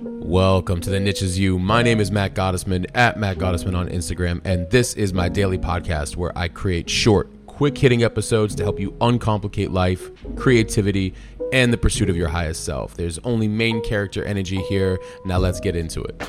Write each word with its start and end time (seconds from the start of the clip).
Welcome 0.00 0.80
to 0.82 0.90
the 0.90 1.00
Niche 1.00 1.22
Is 1.22 1.40
You. 1.40 1.58
My 1.58 1.82
name 1.82 1.98
is 1.98 2.12
Matt 2.12 2.32
Gottesman 2.34 2.86
at 2.94 3.18
Matt 3.18 3.38
Gottesman 3.38 3.76
on 3.76 3.88
Instagram, 3.88 4.40
and 4.44 4.70
this 4.70 4.94
is 4.94 5.12
my 5.12 5.28
daily 5.28 5.58
podcast 5.58 6.14
where 6.14 6.30
I 6.38 6.46
create 6.46 6.88
short, 6.88 7.28
quick 7.46 7.76
hitting 7.76 8.04
episodes 8.04 8.54
to 8.54 8.62
help 8.62 8.78
you 8.78 8.92
uncomplicate 9.00 9.72
life, 9.72 10.08
creativity, 10.36 11.14
and 11.52 11.72
the 11.72 11.76
pursuit 11.76 12.08
of 12.08 12.16
your 12.16 12.28
highest 12.28 12.64
self. 12.64 12.94
There's 12.94 13.18
only 13.24 13.48
main 13.48 13.82
character 13.82 14.22
energy 14.22 14.62
here. 14.68 15.00
Now 15.24 15.38
let's 15.38 15.58
get 15.58 15.74
into 15.74 16.04
it. 16.04 16.22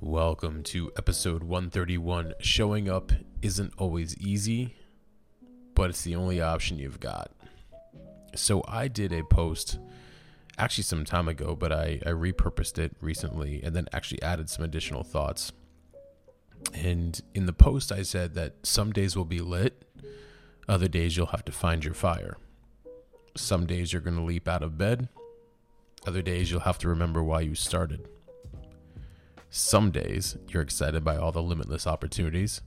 Welcome 0.00 0.62
to 0.64 0.92
episode 0.96 1.42
131. 1.42 2.34
Showing 2.38 2.88
up 2.88 3.10
isn't 3.42 3.72
always 3.76 4.16
easy, 4.18 4.76
but 5.74 5.90
it's 5.90 6.02
the 6.02 6.14
only 6.14 6.40
option 6.40 6.78
you've 6.78 7.00
got. 7.00 7.32
So 8.34 8.64
I 8.66 8.88
did 8.88 9.12
a 9.12 9.22
post 9.24 9.78
actually 10.58 10.84
some 10.84 11.04
time 11.04 11.28
ago, 11.28 11.54
but 11.54 11.72
I, 11.72 12.00
I 12.04 12.10
repurposed 12.10 12.78
it 12.78 12.96
recently 13.00 13.62
and 13.62 13.74
then 13.74 13.88
actually 13.92 14.22
added 14.22 14.48
some 14.48 14.64
additional 14.64 15.02
thoughts. 15.02 15.52
And 16.72 17.20
in 17.34 17.46
the 17.46 17.52
post, 17.52 17.92
I 17.92 18.02
said 18.02 18.34
that 18.34 18.54
some 18.62 18.92
days 18.92 19.16
will 19.16 19.24
be 19.24 19.40
lit, 19.40 19.84
other 20.68 20.88
days 20.88 21.16
you'll 21.16 21.26
have 21.26 21.44
to 21.44 21.52
find 21.52 21.84
your 21.84 21.94
fire. 21.94 22.36
Some 23.36 23.66
days 23.66 23.92
you're 23.92 24.02
going 24.02 24.16
to 24.16 24.22
leap 24.22 24.48
out 24.48 24.62
of 24.62 24.78
bed, 24.78 25.08
other 26.06 26.22
days 26.22 26.50
you'll 26.50 26.60
have 26.60 26.78
to 26.78 26.88
remember 26.88 27.22
why 27.22 27.40
you 27.40 27.54
started. 27.54 28.08
Some 29.50 29.90
days 29.90 30.36
you're 30.48 30.62
excited 30.62 31.04
by 31.04 31.16
all 31.16 31.32
the 31.32 31.42
limitless 31.42 31.86
opportunities, 31.86 32.62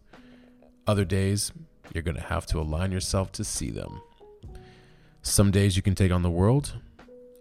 other 0.85 1.05
days 1.05 1.52
you're 1.93 2.04
going 2.04 2.18
to 2.18 2.23
have 2.23 2.45
to 2.48 2.59
align 2.59 2.91
yourself 2.91 3.31
to 3.34 3.43
see 3.43 3.71
them. 3.71 4.02
Some 5.27 5.52
days 5.52 5.76
you 5.76 5.82
can 5.82 5.93
take 5.93 6.12
on 6.12 6.24
the 6.24 6.32
world, 6.32 6.74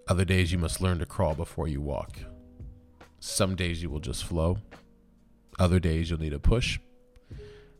other 0.08 0.24
days 0.24 0.50
you 0.50 0.58
must 0.58 0.80
learn 0.80 0.98
to 0.98 1.06
crawl 1.06 1.34
before 1.36 1.68
you 1.68 1.80
walk. 1.80 2.18
Some 3.20 3.54
days 3.54 3.80
you 3.80 3.88
will 3.88 4.00
just 4.00 4.24
flow, 4.24 4.58
other 5.60 5.78
days 5.78 6.10
you'll 6.10 6.18
need 6.18 6.32
a 6.32 6.40
push. 6.40 6.80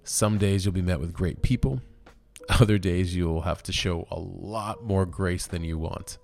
Some 0.05 0.39
days 0.39 0.65
you'll 0.65 0.73
be 0.73 0.81
met 0.81 1.01
with 1.01 1.13
great 1.13 1.43
people, 1.43 1.81
other 2.49 2.79
days 2.79 3.17
you'll 3.17 3.43
have 3.43 3.65
to 3.65 3.73
show 3.73 4.07
a 4.13 4.19
lot 4.19 4.85
more 4.85 5.07
grace 5.07 5.49
than 5.49 5.65
you 5.65 5.77
want. 5.77 6.19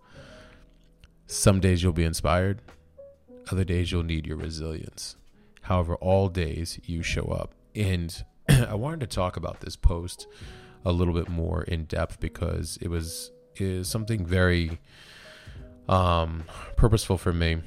Some 1.27 1.59
days 1.59 1.83
you'll 1.83 1.93
be 1.93 2.05
inspired, 2.05 2.63
other 3.51 3.65
days 3.65 3.91
you'll 3.91 4.05
need 4.05 4.29
your 4.29 4.37
resilience. 4.37 5.17
However, 5.63 5.97
all 5.97 6.29
days 6.29 6.79
you 6.85 7.03
show 7.03 7.25
up. 7.25 7.53
And 7.75 8.25
I 8.49 8.75
wanted 8.75 9.01
to 9.01 9.07
talk 9.15 9.37
about 9.37 9.61
this 9.61 9.75
post 9.75 10.29
a 10.85 10.93
little 10.93 11.15
bit 11.15 11.29
more 11.29 11.65
in 11.65 11.85
depth 11.85 12.21
because 12.21 12.79
it 12.81 12.89
was 12.89 13.33
is 13.57 13.89
something 13.89 14.25
very 14.25 14.79
um, 15.89 16.45
purposeful 16.77 17.19
for 17.19 17.33
me. 17.33 17.59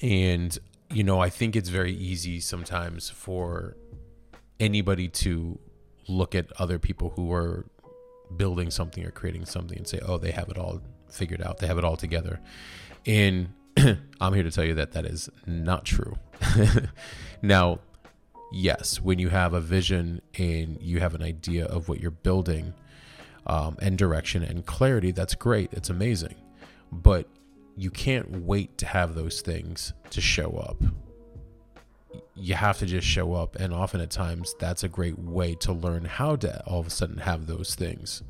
And, 0.00 0.56
you 0.90 1.04
know, 1.04 1.20
I 1.20 1.30
think 1.30 1.56
it's 1.56 1.68
very 1.68 1.92
easy 1.92 2.40
sometimes 2.40 3.10
for 3.10 3.76
anybody 4.58 5.08
to 5.08 5.58
look 6.08 6.34
at 6.34 6.50
other 6.58 6.78
people 6.78 7.10
who 7.10 7.32
are 7.32 7.66
building 8.36 8.70
something 8.70 9.04
or 9.04 9.10
creating 9.10 9.46
something 9.46 9.78
and 9.78 9.86
say, 9.86 10.00
oh, 10.04 10.18
they 10.18 10.30
have 10.30 10.48
it 10.48 10.58
all 10.58 10.80
figured 11.10 11.42
out, 11.42 11.58
they 11.58 11.66
have 11.66 11.78
it 11.78 11.84
all 11.84 11.96
together. 11.96 12.40
And 13.06 13.52
I'm 14.20 14.34
here 14.34 14.42
to 14.42 14.50
tell 14.50 14.64
you 14.64 14.74
that 14.74 14.92
that 14.92 15.04
is 15.04 15.28
not 15.46 15.84
true. 15.84 16.16
now, 17.42 17.80
yes, 18.52 19.00
when 19.00 19.18
you 19.18 19.28
have 19.28 19.54
a 19.54 19.60
vision 19.60 20.20
and 20.38 20.78
you 20.80 21.00
have 21.00 21.14
an 21.14 21.22
idea 21.22 21.66
of 21.66 21.88
what 21.88 22.00
you're 22.00 22.10
building, 22.10 22.74
um, 23.46 23.76
and 23.80 23.96
direction 23.96 24.42
and 24.42 24.66
clarity, 24.66 25.10
that's 25.10 25.34
great. 25.34 25.72
It's 25.72 25.90
amazing. 25.90 26.34
But 26.92 27.28
you 27.76 27.90
can't 27.90 28.42
wait 28.42 28.76
to 28.78 28.86
have 28.86 29.14
those 29.14 29.40
things 29.40 29.92
to 30.10 30.20
show 30.20 30.56
up. 30.58 30.82
You 32.34 32.54
have 32.54 32.78
to 32.78 32.86
just 32.86 33.06
show 33.06 33.34
up. 33.34 33.56
And 33.56 33.72
often 33.72 34.00
at 34.00 34.10
times, 34.10 34.54
that's 34.58 34.82
a 34.82 34.88
great 34.88 35.18
way 35.18 35.54
to 35.56 35.72
learn 35.72 36.04
how 36.04 36.36
to 36.36 36.62
all 36.66 36.80
of 36.80 36.86
a 36.86 36.90
sudden 36.90 37.18
have 37.18 37.46
those 37.46 37.74
things. 37.74 38.22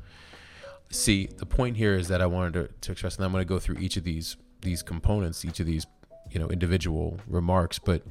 See, 0.89 1.29
the 1.37 1.45
point 1.45 1.77
here 1.77 1.95
is 1.95 2.09
that 2.09 2.21
I 2.21 2.25
wanted 2.25 2.53
to, 2.53 2.69
to 2.81 2.91
express, 2.91 3.15
and 3.15 3.25
I'm 3.25 3.31
going 3.31 3.41
to 3.41 3.47
go 3.47 3.59
through 3.59 3.77
each 3.77 3.97
of 3.97 4.03
these 4.03 4.37
these 4.61 4.83
components, 4.83 5.43
each 5.43 5.59
of 5.59 5.65
these 5.65 5.87
you 6.29 6.39
know 6.39 6.49
individual 6.49 7.19
remarks, 7.27 7.79
but 7.79 8.03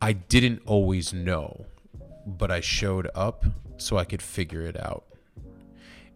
I 0.00 0.12
didn't 0.12 0.62
always 0.66 1.12
know, 1.12 1.66
but 2.26 2.50
I 2.50 2.60
showed 2.60 3.08
up 3.14 3.44
so 3.76 3.96
I 3.96 4.04
could 4.04 4.22
figure 4.22 4.62
it 4.62 4.78
out. 4.78 5.04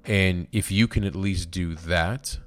And 0.04 0.46
if 0.52 0.70
you 0.70 0.88
can 0.88 1.04
at 1.04 1.14
least 1.14 1.50
do 1.50 1.74
that, 1.74 2.38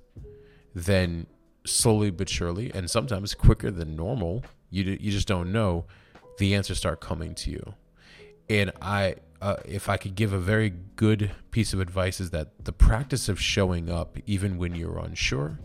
then 0.73 1.27
slowly 1.65 2.11
but 2.11 2.29
surely, 2.29 2.71
and 2.73 2.89
sometimes 2.89 3.33
quicker 3.33 3.71
than 3.71 3.95
normal, 3.95 4.43
you 4.69 4.97
you 4.99 5.11
just 5.11 5.27
don't 5.27 5.51
know, 5.51 5.85
the 6.37 6.55
answers 6.55 6.77
start 6.77 6.99
coming 6.99 7.35
to 7.35 7.51
you. 7.51 7.73
And 8.49 8.71
I, 8.81 9.15
uh, 9.41 9.57
if 9.65 9.87
I 9.87 9.97
could 9.97 10.15
give 10.15 10.33
a 10.33 10.39
very 10.39 10.69
good 10.95 11.31
piece 11.51 11.73
of 11.73 11.79
advice, 11.79 12.19
is 12.19 12.31
that 12.31 12.65
the 12.65 12.73
practice 12.73 13.29
of 13.29 13.39
showing 13.39 13.89
up, 13.89 14.17
even 14.25 14.57
when 14.57 14.75
you're 14.75 14.97
unsure, 14.97 15.59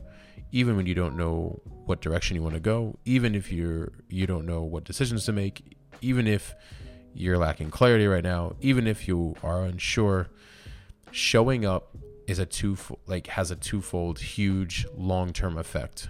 even 0.53 0.77
when 0.77 0.87
you 0.87 0.95
don't 0.95 1.17
know 1.17 1.61
what 1.87 2.01
direction 2.01 2.37
you 2.37 2.43
want 2.43 2.55
to 2.55 2.61
go, 2.61 2.97
even 3.05 3.35
if 3.35 3.51
you're 3.51 3.93
you 4.09 4.27
don't 4.27 4.47
know 4.47 4.63
what 4.63 4.85
decisions 4.85 5.25
to 5.25 5.33
make, 5.33 5.77
even 6.01 6.27
if 6.27 6.55
you're 7.15 7.39
lacking 7.39 7.71
clarity 7.71 8.07
right 8.07 8.23
now, 8.23 8.55
even 8.61 8.87
if 8.87 9.09
you 9.09 9.35
are 9.43 9.65
unsure, 9.65 10.29
showing 11.11 11.65
up 11.65 11.97
is 12.27 12.39
a 12.39 12.47
two 12.47 12.77
like 13.07 13.29
has 13.29 13.51
a 13.51 13.57
twofold 13.57 14.19
huge 14.19 14.87
long-term 14.97 15.57
effect. 15.57 16.09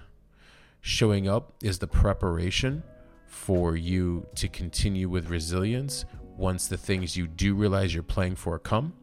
Showing 0.81 1.29
up 1.29 1.55
is 1.63 1.79
the 1.79 1.87
preparation 1.87 2.83
for 3.27 3.77
you 3.77 4.27
to 4.35 4.49
continue 4.49 5.09
with 5.09 5.29
resilience 5.29 6.05
once 6.23 6.67
the 6.67 6.77
things 6.77 7.17
you 7.17 7.27
do 7.27 7.55
realize 7.55 7.95
you're 7.95 8.03
playing 8.03 8.37
for 8.37 8.59
come. 8.59 8.95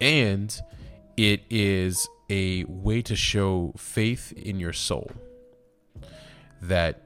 And 0.00 0.58
it 1.16 1.42
is 1.50 2.08
a 2.28 2.64
way 2.64 3.02
to 3.02 3.14
show 3.14 3.72
faith 3.76 4.32
in 4.32 4.58
your 4.58 4.72
soul 4.72 5.10
that 6.62 7.02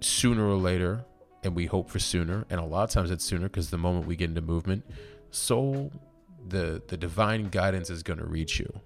sooner 0.00 0.46
or 0.46 0.56
later, 0.56 1.04
and 1.44 1.54
we 1.54 1.66
hope 1.66 1.90
for 1.90 1.98
sooner, 1.98 2.46
and 2.48 2.58
a 2.58 2.64
lot 2.64 2.84
of 2.84 2.90
times 2.90 3.10
it's 3.10 3.24
sooner 3.24 3.48
because 3.48 3.70
the 3.70 3.78
moment 3.78 4.06
we 4.06 4.16
get 4.16 4.30
into 4.30 4.40
movement, 4.40 4.84
soul 5.30 5.92
the 6.46 6.82
the 6.86 6.96
divine 6.96 7.48
guidance 7.48 7.90
is 7.90 8.02
going 8.02 8.18
to 8.18 8.26
reach 8.26 8.58
you. 8.58 8.80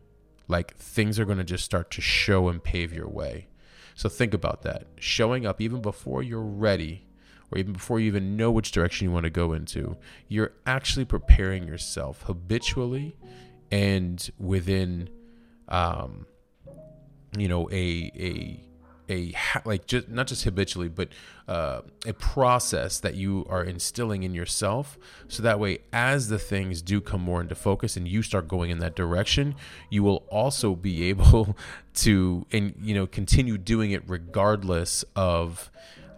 Like 0.48 0.76
things 0.76 1.18
are 1.18 1.24
going 1.24 1.38
to 1.38 1.44
just 1.44 1.64
start 1.64 1.90
to 1.92 2.00
show 2.00 2.48
and 2.48 2.62
pave 2.62 2.92
your 2.92 3.08
way. 3.08 3.48
So 3.94 4.08
think 4.08 4.34
about 4.34 4.62
that. 4.62 4.86
Showing 4.98 5.46
up 5.46 5.60
even 5.60 5.80
before 5.80 6.22
you're 6.22 6.42
ready 6.42 7.06
or 7.54 7.58
even 7.58 7.72
before 7.72 8.00
you 8.00 8.06
even 8.06 8.36
know 8.36 8.50
which 8.50 8.72
direction 8.72 9.06
you 9.06 9.12
want 9.12 9.24
to 9.24 9.30
go 9.30 9.52
into 9.52 9.96
you're 10.28 10.52
actually 10.66 11.04
preparing 11.04 11.68
yourself 11.68 12.22
habitually 12.22 13.16
and 13.70 14.30
within 14.38 15.08
um 15.68 16.26
you 17.38 17.48
know 17.48 17.68
a 17.70 18.10
a 18.16 18.64
a 19.08 19.34
like 19.64 19.86
just 19.86 20.08
not 20.08 20.26
just 20.26 20.44
habitually 20.44 20.88
but 20.88 21.08
uh, 21.46 21.82
a 22.06 22.12
process 22.14 22.98
that 23.00 23.14
you 23.14 23.46
are 23.50 23.62
instilling 23.62 24.22
in 24.22 24.34
yourself. 24.34 24.98
So 25.28 25.42
that 25.42 25.60
way 25.60 25.80
as 25.92 26.28
the 26.28 26.38
things 26.38 26.80
do 26.80 27.00
come 27.00 27.20
more 27.20 27.40
into 27.40 27.54
focus 27.54 27.96
and 27.96 28.08
you 28.08 28.22
start 28.22 28.48
going 28.48 28.70
in 28.70 28.78
that 28.78 28.94
direction 28.94 29.54
you 29.90 30.02
will 30.02 30.24
also 30.30 30.74
be 30.74 31.04
able 31.08 31.56
to 31.94 32.46
and 32.52 32.74
you 32.80 32.94
know 32.94 33.06
continue 33.06 33.58
doing 33.58 33.90
it 33.90 34.02
regardless 34.06 35.04
of 35.14 35.70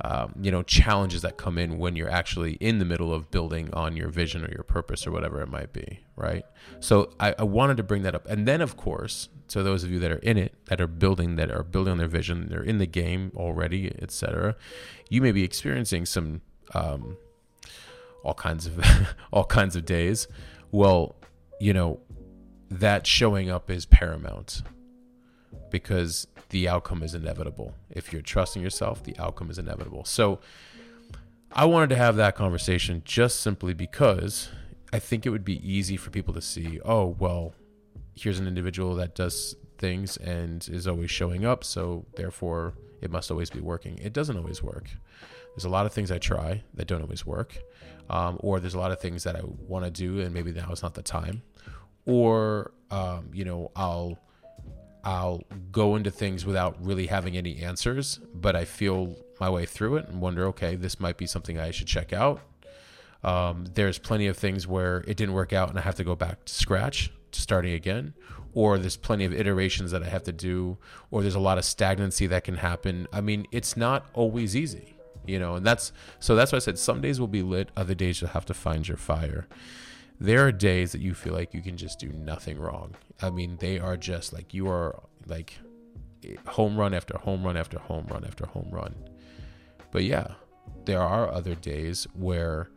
um, 0.02 0.34
you 0.40 0.50
know 0.50 0.62
challenges 0.62 1.22
that 1.22 1.36
come 1.36 1.58
in 1.58 1.78
when 1.78 1.96
you're 1.96 2.10
actually 2.10 2.52
in 2.54 2.78
the 2.78 2.84
middle 2.84 3.12
of 3.12 3.30
building 3.30 3.72
on 3.72 3.96
your 3.96 4.08
vision 4.08 4.44
or 4.44 4.50
your 4.52 4.62
purpose 4.62 5.06
or 5.06 5.10
whatever 5.10 5.40
it 5.40 5.48
might 5.48 5.72
be 5.72 6.00
right? 6.16 6.44
So 6.80 7.10
I, 7.20 7.34
I 7.38 7.44
wanted 7.44 7.76
to 7.76 7.82
bring 7.82 8.02
that 8.02 8.14
up. 8.14 8.26
And 8.26 8.48
then 8.48 8.60
of 8.60 8.76
course 8.76 9.28
to 9.48 9.62
those 9.62 9.84
of 9.84 9.90
you 9.90 9.98
that 10.00 10.10
are 10.10 10.18
in 10.18 10.36
it 10.36 10.54
that 10.66 10.80
are 10.80 10.86
building 10.86 11.36
that 11.36 11.50
are 11.50 11.62
building 11.62 11.92
on 11.92 11.98
their 11.98 12.08
vision 12.08 12.48
they're 12.48 12.62
in 12.62 12.78
the 12.78 12.86
game 12.86 13.30
already 13.36 13.92
etc 14.02 14.56
you 15.08 15.20
may 15.20 15.30
be 15.30 15.44
experiencing 15.44 16.04
some 16.04 16.40
um, 16.74 17.16
all 18.24 18.34
kinds 18.34 18.66
of 18.66 18.84
all 19.32 19.44
kinds 19.44 19.76
of 19.76 19.84
days. 19.84 20.26
Well 20.72 21.16
you 21.60 21.72
know 21.72 22.00
that 22.68 23.06
showing 23.06 23.48
up 23.48 23.70
is 23.70 23.86
paramount 23.86 24.62
because 25.70 26.26
the 26.50 26.68
outcome 26.68 27.02
is 27.02 27.14
inevitable. 27.14 27.74
If 27.90 28.12
you're 28.12 28.22
trusting 28.22 28.62
yourself, 28.62 29.02
the 29.02 29.18
outcome 29.18 29.50
is 29.50 29.58
inevitable. 29.58 30.04
So 30.04 30.40
I 31.52 31.64
wanted 31.64 31.90
to 31.90 31.96
have 31.96 32.16
that 32.16 32.34
conversation 32.36 33.02
just 33.04 33.40
simply 33.40 33.74
because 33.74 34.48
I 34.92 34.98
think 34.98 35.26
it 35.26 35.30
would 35.30 35.44
be 35.44 35.66
easy 35.68 35.96
for 35.96 36.10
people 36.10 36.34
to 36.34 36.40
see, 36.40 36.80
oh, 36.84 37.16
well, 37.18 37.54
here's 38.14 38.38
an 38.38 38.46
individual 38.46 38.94
that 38.96 39.14
does 39.14 39.56
things 39.78 40.16
and 40.16 40.66
is 40.70 40.86
always 40.86 41.10
showing 41.10 41.44
up, 41.44 41.64
so 41.64 42.06
therefore 42.16 42.74
it 43.00 43.10
must 43.10 43.30
always 43.30 43.50
be 43.50 43.60
working. 43.60 43.98
It 43.98 44.12
doesn't 44.12 44.36
always 44.36 44.62
work. 44.62 44.90
There's 45.54 45.64
a 45.64 45.70
lot 45.70 45.86
of 45.86 45.92
things 45.92 46.10
I 46.10 46.18
try 46.18 46.62
that 46.74 46.86
don't 46.86 47.02
always 47.02 47.24
work, 47.26 47.58
um, 48.10 48.36
or 48.40 48.60
there's 48.60 48.74
a 48.74 48.78
lot 48.78 48.92
of 48.92 49.00
things 49.00 49.24
that 49.24 49.36
I 49.36 49.40
want 49.42 49.84
to 49.84 49.90
do 49.90 50.20
and 50.20 50.32
maybe 50.32 50.52
now 50.52 50.70
is 50.70 50.82
not 50.82 50.94
the 50.94 51.02
time, 51.02 51.42
or 52.04 52.72
um, 52.90 53.30
you 53.32 53.44
know 53.44 53.70
I'll 53.74 54.18
I'll 55.06 55.44
go 55.70 55.94
into 55.94 56.10
things 56.10 56.44
without 56.44 56.84
really 56.84 57.06
having 57.06 57.36
any 57.36 57.62
answers, 57.62 58.18
but 58.34 58.56
I 58.56 58.64
feel 58.64 59.14
my 59.38 59.48
way 59.48 59.64
through 59.64 59.98
it 59.98 60.08
and 60.08 60.20
wonder, 60.20 60.46
okay, 60.46 60.74
this 60.74 60.98
might 60.98 61.16
be 61.16 61.28
something 61.28 61.60
I 61.60 61.70
should 61.70 61.86
check 61.86 62.12
out. 62.12 62.40
Um, 63.22 63.66
there's 63.74 63.98
plenty 63.98 64.26
of 64.26 64.36
things 64.36 64.66
where 64.66 65.04
it 65.06 65.16
didn't 65.16 65.34
work 65.34 65.52
out 65.52 65.70
and 65.70 65.78
I 65.78 65.82
have 65.82 65.94
to 65.94 66.04
go 66.04 66.16
back 66.16 66.44
to 66.46 66.52
scratch, 66.52 67.12
to 67.30 67.40
starting 67.40 67.72
again, 67.72 68.14
or 68.52 68.78
there's 68.78 68.96
plenty 68.96 69.24
of 69.24 69.32
iterations 69.32 69.92
that 69.92 70.02
I 70.02 70.08
have 70.08 70.24
to 70.24 70.32
do, 70.32 70.76
or 71.12 71.22
there's 71.22 71.36
a 71.36 71.40
lot 71.40 71.56
of 71.56 71.64
stagnancy 71.64 72.26
that 72.26 72.42
can 72.42 72.56
happen. 72.56 73.06
I 73.12 73.20
mean, 73.20 73.46
it's 73.52 73.76
not 73.76 74.06
always 74.12 74.56
easy, 74.56 74.96
you 75.24 75.38
know, 75.38 75.54
and 75.54 75.64
that's 75.64 75.92
so 76.18 76.34
that's 76.34 76.50
why 76.50 76.56
I 76.56 76.58
said 76.58 76.80
some 76.80 77.00
days 77.00 77.20
will 77.20 77.28
be 77.28 77.42
lit, 77.42 77.68
other 77.76 77.94
days 77.94 78.20
you'll 78.20 78.30
have 78.30 78.46
to 78.46 78.54
find 78.54 78.88
your 78.88 78.96
fire 78.96 79.46
there 80.18 80.46
are 80.46 80.52
days 80.52 80.92
that 80.92 81.00
you 81.00 81.14
feel 81.14 81.34
like 81.34 81.52
you 81.52 81.62
can 81.62 81.76
just 81.76 81.98
do 81.98 82.08
nothing 82.08 82.58
wrong. 82.58 82.94
I 83.20 83.30
mean, 83.30 83.56
they 83.60 83.78
are 83.78 83.96
just 83.96 84.32
like 84.32 84.54
you 84.54 84.68
are 84.68 85.02
like 85.26 85.54
home 86.46 86.76
run 86.76 86.94
after 86.94 87.18
home 87.18 87.44
run 87.44 87.56
after 87.56 87.78
home 87.78 88.06
run 88.08 88.24
after 88.24 88.46
home 88.46 88.68
run. 88.70 88.94
But 89.90 90.04
yeah, 90.04 90.34
there 90.84 91.00
are 91.00 91.30
other 91.30 91.54
days 91.54 92.06
where 92.14 92.70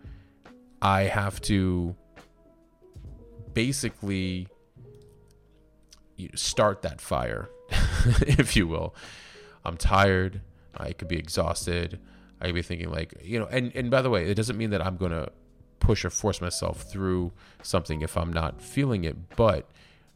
I 0.81 1.03
have 1.03 1.41
to 1.41 1.95
basically 3.53 4.47
start 6.35 6.81
that 6.81 7.01
fire, 7.01 7.49
if 8.21 8.55
you 8.55 8.67
will. 8.67 8.95
I'm 9.63 9.77
tired. 9.77 10.41
I 10.75 10.93
could 10.93 11.07
be 11.07 11.17
exhausted. 11.17 11.99
I 12.41 12.45
could 12.45 12.55
be 12.55 12.61
thinking 12.61 12.89
like, 12.89 13.13
you 13.21 13.39
know, 13.39 13.47
and, 13.47 13.71
and 13.75 13.91
by 13.91 14.01
the 14.01 14.09
way, 14.09 14.29
it 14.29 14.35
doesn't 14.35 14.57
mean 14.57 14.69
that 14.69 14.85
I'm 14.85 14.97
going 14.97 15.11
to 15.11 15.29
push 15.79 16.05
or 16.05 16.09
force 16.09 16.41
myself 16.41 16.83
through 16.83 17.31
something 17.61 18.01
if 18.01 18.17
I'm 18.17 18.31
not 18.31 18.61
feeling 18.61 19.03
it. 19.03 19.35
But 19.35 19.69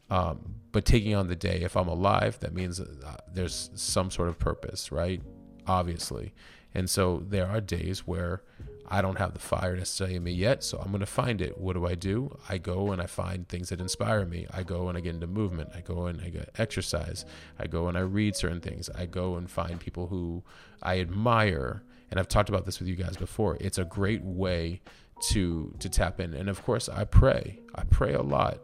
um, 0.09 0.55
but 0.71 0.85
taking 0.85 1.15
on 1.15 1.27
the 1.27 1.35
day, 1.35 1.61
if 1.61 1.77
I'm 1.77 1.87
alive, 1.87 2.39
that 2.39 2.53
means 2.53 2.79
uh, 2.79 3.17
there's 3.31 3.69
some 3.75 4.11
sort 4.11 4.29
of 4.29 4.37
purpose, 4.37 4.91
right? 4.91 5.21
Obviously, 5.65 6.33
and 6.73 6.89
so 6.89 7.23
there 7.27 7.47
are 7.47 7.61
days 7.61 8.05
where 8.05 8.41
I 8.87 9.01
don't 9.01 9.17
have 9.17 9.33
the 9.33 9.39
fire 9.39 9.75
necessarily 9.75 10.15
in 10.17 10.23
me 10.23 10.31
yet, 10.31 10.63
so 10.63 10.77
I'm 10.77 10.89
going 10.89 10.99
to 10.99 11.05
find 11.05 11.41
it. 11.41 11.57
What 11.57 11.73
do 11.73 11.85
I 11.85 11.95
do? 11.95 12.37
I 12.49 12.57
go 12.57 12.91
and 12.91 13.01
I 13.01 13.05
find 13.05 13.47
things 13.47 13.69
that 13.69 13.79
inspire 13.79 14.25
me. 14.25 14.45
I 14.51 14.63
go 14.63 14.89
and 14.89 14.97
I 14.97 15.01
get 15.01 15.15
into 15.15 15.27
movement. 15.27 15.69
I 15.73 15.81
go 15.81 16.07
and 16.07 16.21
I 16.21 16.29
get 16.29 16.49
exercise. 16.57 17.25
I 17.57 17.67
go 17.67 17.87
and 17.87 17.97
I 17.97 18.01
read 18.01 18.35
certain 18.35 18.59
things. 18.59 18.89
I 18.93 19.05
go 19.05 19.35
and 19.35 19.49
find 19.49 19.79
people 19.79 20.07
who 20.07 20.43
I 20.81 20.99
admire. 20.99 21.83
And 22.11 22.19
I've 22.19 22.27
talked 22.27 22.49
about 22.49 22.65
this 22.65 22.79
with 22.79 22.87
you 22.87 22.95
guys 22.95 23.15
before. 23.15 23.57
It's 23.59 23.77
a 23.77 23.85
great 23.85 24.21
way 24.23 24.81
to 25.21 25.73
to 25.79 25.89
tap 25.89 26.19
in. 26.19 26.33
And 26.33 26.49
of 26.49 26.63
course, 26.63 26.89
I 26.89 27.05
pray. 27.05 27.59
I 27.75 27.83
pray 27.83 28.13
a 28.13 28.21
lot. 28.21 28.59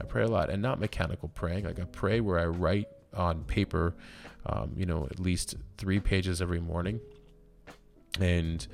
I 0.00 0.04
pray 0.04 0.22
a 0.22 0.28
lot, 0.28 0.50
and 0.50 0.60
not 0.60 0.80
mechanical 0.80 1.28
praying. 1.28 1.64
Like 1.64 1.78
I 1.78 1.84
pray 1.84 2.20
where 2.20 2.38
I 2.38 2.46
write 2.46 2.88
on 3.14 3.44
paper, 3.44 3.94
um, 4.46 4.72
you 4.76 4.86
know, 4.86 5.06
at 5.10 5.20
least 5.20 5.54
three 5.78 6.00
pages 6.00 6.42
every 6.42 6.60
morning, 6.60 7.00
and 8.20 8.66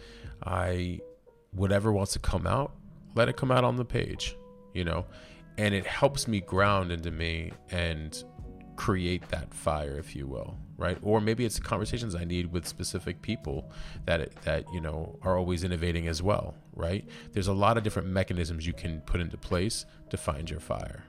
I 0.44 1.00
whatever 1.52 1.92
wants 1.92 2.12
to 2.12 2.18
come 2.18 2.46
out, 2.46 2.72
let 3.14 3.28
it 3.28 3.36
come 3.36 3.50
out 3.50 3.64
on 3.64 3.76
the 3.76 3.84
page, 3.84 4.36
you 4.72 4.84
know, 4.84 5.04
and 5.58 5.74
it 5.74 5.86
helps 5.86 6.28
me 6.28 6.40
ground 6.40 6.92
into 6.92 7.10
me 7.10 7.52
and 7.70 8.24
create 8.80 9.28
that 9.28 9.52
fire, 9.52 9.98
if 9.98 10.16
you 10.16 10.26
will, 10.26 10.56
right? 10.78 10.96
Or 11.02 11.20
maybe 11.20 11.44
it's 11.44 11.60
conversations 11.60 12.14
I 12.14 12.24
need 12.24 12.50
with 12.50 12.66
specific 12.66 13.20
people 13.20 13.70
that 14.06 14.34
that 14.44 14.64
you 14.72 14.80
know 14.80 15.18
are 15.20 15.36
always 15.36 15.64
innovating 15.64 16.08
as 16.08 16.22
well, 16.22 16.54
right? 16.74 17.06
There's 17.32 17.48
a 17.48 17.52
lot 17.52 17.76
of 17.76 17.84
different 17.84 18.08
mechanisms 18.08 18.66
you 18.66 18.72
can 18.72 19.02
put 19.02 19.20
into 19.20 19.36
place 19.36 19.84
to 20.08 20.16
find 20.16 20.48
your 20.48 20.60
fire. 20.60 21.04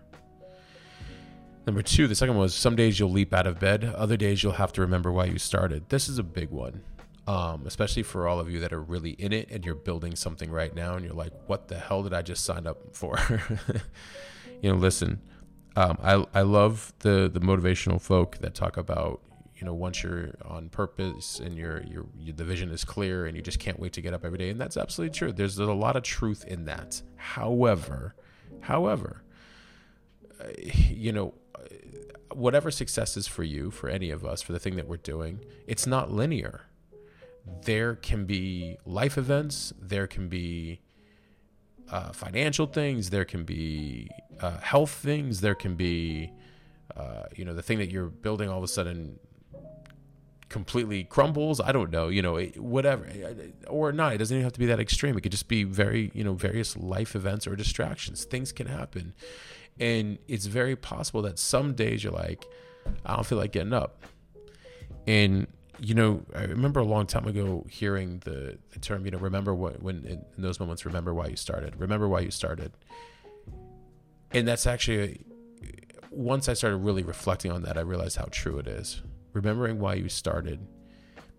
Number 1.65 1.81
two, 1.81 2.09
the 2.09 2.15
second 2.15 2.35
one 2.35 2.43
was 2.43 2.53
some 2.53 2.75
days 2.75 2.99
you'll 2.99 3.09
leap 3.09 3.33
out 3.33 3.47
of 3.47 3.57
bed, 3.57 3.85
other 3.85 4.17
days 4.17 4.43
you'll 4.43 4.51
have 4.63 4.73
to 4.73 4.81
remember 4.81 5.09
why 5.09 5.23
you 5.23 5.39
started. 5.39 5.87
This 5.87 6.09
is 6.09 6.17
a 6.17 6.23
big 6.23 6.49
one, 6.49 6.83
um, 7.25 7.63
especially 7.65 8.03
for 8.03 8.27
all 8.27 8.41
of 8.41 8.51
you 8.51 8.59
that 8.59 8.73
are 8.73 8.81
really 8.81 9.11
in 9.11 9.31
it 9.31 9.49
and 9.49 9.65
you're 9.65 9.75
building 9.75 10.17
something 10.17 10.51
right 10.51 10.75
now 10.75 10.95
and 10.95 11.05
you're 11.05 11.13
like, 11.13 11.31
what 11.47 11.69
the 11.69 11.79
hell 11.79 12.03
did 12.03 12.13
I 12.13 12.21
just 12.21 12.43
sign 12.43 12.67
up 12.67 12.93
for? 12.93 13.17
you 14.61 14.69
know, 14.69 14.75
listen, 14.75 15.21
um, 15.75 15.97
I 16.01 16.25
I 16.33 16.41
love 16.41 16.93
the 16.99 17.29
the 17.31 17.39
motivational 17.39 18.01
folk 18.01 18.37
that 18.37 18.53
talk 18.53 18.77
about 18.77 19.21
you 19.55 19.65
know 19.65 19.73
once 19.73 20.03
you're 20.03 20.31
on 20.43 20.69
purpose 20.69 21.39
and 21.39 21.55
your 21.55 21.83
your 21.83 22.05
the 22.35 22.43
vision 22.43 22.71
is 22.71 22.83
clear 22.83 23.25
and 23.25 23.35
you 23.37 23.43
just 23.43 23.59
can't 23.59 23.79
wait 23.79 23.93
to 23.93 24.01
get 24.01 24.13
up 24.13 24.25
every 24.25 24.37
day 24.37 24.49
and 24.49 24.59
that's 24.59 24.77
absolutely 24.77 25.15
true. 25.15 25.31
There's, 25.31 25.55
there's 25.55 25.69
a 25.69 25.73
lot 25.73 25.95
of 25.95 26.03
truth 26.03 26.43
in 26.45 26.65
that. 26.65 27.01
However, 27.15 28.15
however, 28.61 29.23
uh, 30.39 30.45
you 30.63 31.11
know 31.11 31.33
whatever 32.33 32.71
success 32.71 33.17
is 33.17 33.27
for 33.27 33.43
you, 33.43 33.71
for 33.71 33.89
any 33.89 34.09
of 34.09 34.25
us, 34.25 34.41
for 34.41 34.53
the 34.53 34.59
thing 34.59 34.75
that 34.77 34.87
we're 34.87 34.97
doing, 34.97 35.41
it's 35.67 35.85
not 35.85 36.11
linear. 36.11 36.61
There 37.63 37.95
can 37.95 38.25
be 38.25 38.77
life 38.85 39.17
events. 39.17 39.73
There 39.79 40.07
can 40.07 40.27
be 40.27 40.81
uh, 41.91 42.11
financial 42.13 42.65
things, 42.65 43.09
there 43.09 43.25
can 43.25 43.43
be 43.43 44.09
uh, 44.39 44.57
health 44.59 44.91
things, 44.91 45.41
there 45.41 45.55
can 45.55 45.75
be, 45.75 46.31
uh, 46.95 47.23
you 47.35 47.45
know, 47.45 47.53
the 47.53 47.61
thing 47.61 47.77
that 47.79 47.91
you're 47.91 48.07
building 48.07 48.49
all 48.49 48.57
of 48.57 48.63
a 48.63 48.67
sudden 48.67 49.19
completely 50.47 51.03
crumbles. 51.03 51.61
I 51.61 51.71
don't 51.71 51.91
know, 51.91 52.09
you 52.09 52.21
know, 52.21 52.39
whatever, 52.57 53.07
or 53.67 53.91
not. 53.91 54.13
It 54.13 54.17
doesn't 54.17 54.35
even 54.35 54.43
have 54.43 54.53
to 54.53 54.59
be 54.59 54.65
that 54.67 54.79
extreme. 54.79 55.17
It 55.17 55.21
could 55.21 55.31
just 55.31 55.47
be 55.47 55.63
very, 55.63 56.11
you 56.13 56.23
know, 56.23 56.33
various 56.33 56.75
life 56.77 57.15
events 57.15 57.47
or 57.47 57.55
distractions. 57.55 58.25
Things 58.25 58.51
can 58.51 58.67
happen. 58.67 59.13
And 59.79 60.17
it's 60.27 60.45
very 60.45 60.75
possible 60.75 61.21
that 61.23 61.39
some 61.39 61.73
days 61.73 62.03
you're 62.03 62.13
like, 62.13 62.45
I 63.05 63.15
don't 63.15 63.25
feel 63.25 63.37
like 63.37 63.53
getting 63.53 63.73
up. 63.73 64.03
And 65.07 65.47
you 65.83 65.95
know, 65.95 66.23
I 66.35 66.43
remember 66.43 66.79
a 66.79 66.85
long 66.85 67.07
time 67.07 67.27
ago 67.27 67.65
hearing 67.67 68.19
the, 68.19 68.59
the 68.71 68.79
term, 68.79 69.03
you 69.03 69.09
know, 69.09 69.17
remember 69.17 69.55
what, 69.55 69.81
when 69.81 70.05
in, 70.05 70.23
in, 70.37 70.43
those 70.43 70.59
moments, 70.59 70.85
remember 70.85 71.11
why 71.11 71.25
you 71.25 71.35
started, 71.35 71.75
remember 71.75 72.07
why 72.07 72.19
you 72.19 72.29
started. 72.29 72.71
And 74.31 74.47
that's 74.47 74.67
actually, 74.67 75.25
once 76.11 76.47
I 76.47 76.53
started 76.53 76.77
really 76.77 77.01
reflecting 77.01 77.51
on 77.51 77.63
that, 77.63 77.79
I 77.79 77.81
realized 77.81 78.17
how 78.17 78.27
true 78.29 78.59
it 78.59 78.67
is. 78.67 79.01
Remembering 79.33 79.79
why 79.79 79.95
you 79.95 80.07
started 80.07 80.59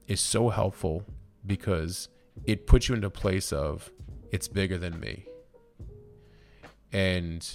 is 0.09 0.21
so 0.21 0.49
helpful 0.49 1.05
because 1.47 2.09
it 2.45 2.67
puts 2.67 2.89
you 2.89 2.97
into 2.97 3.07
a 3.07 3.11
place 3.11 3.53
of, 3.53 3.93
it's 4.33 4.49
bigger 4.49 4.77
than 4.77 4.99
me. 4.99 5.25
And 6.93 7.49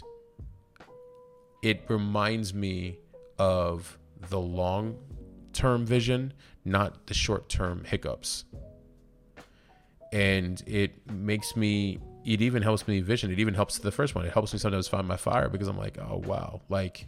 it 1.62 1.84
reminds 1.90 2.54
me 2.54 3.00
of 3.38 4.00
the 4.30 4.40
long 4.40 4.98
term 5.58 5.86
vision, 5.86 6.34
not 6.64 7.08
the 7.08 7.14
short 7.14 7.50
term 7.50 7.84
hiccups. 7.84 8.46
And 10.14 10.62
it 10.66 11.12
makes 11.12 11.56
me, 11.56 12.00
it 12.24 12.42
even 12.42 12.62
helps 12.62 12.88
me 12.88 13.02
vision. 13.02 13.32
It 13.32 13.40
even 13.40 13.56
helps 13.56 13.80
the 13.80 13.92
first 13.92 14.16
one. 14.16 14.26
It 14.26 14.32
helps 14.32 14.54
me 14.54 14.60
sometimes 14.60 14.88
find 14.88 15.08
my 15.08 15.18
fire 15.18 15.50
because 15.50 15.68
I'm 15.68 15.78
like, 15.78 15.98
oh, 15.98 16.24
wow. 16.26 16.62
Like, 16.70 17.08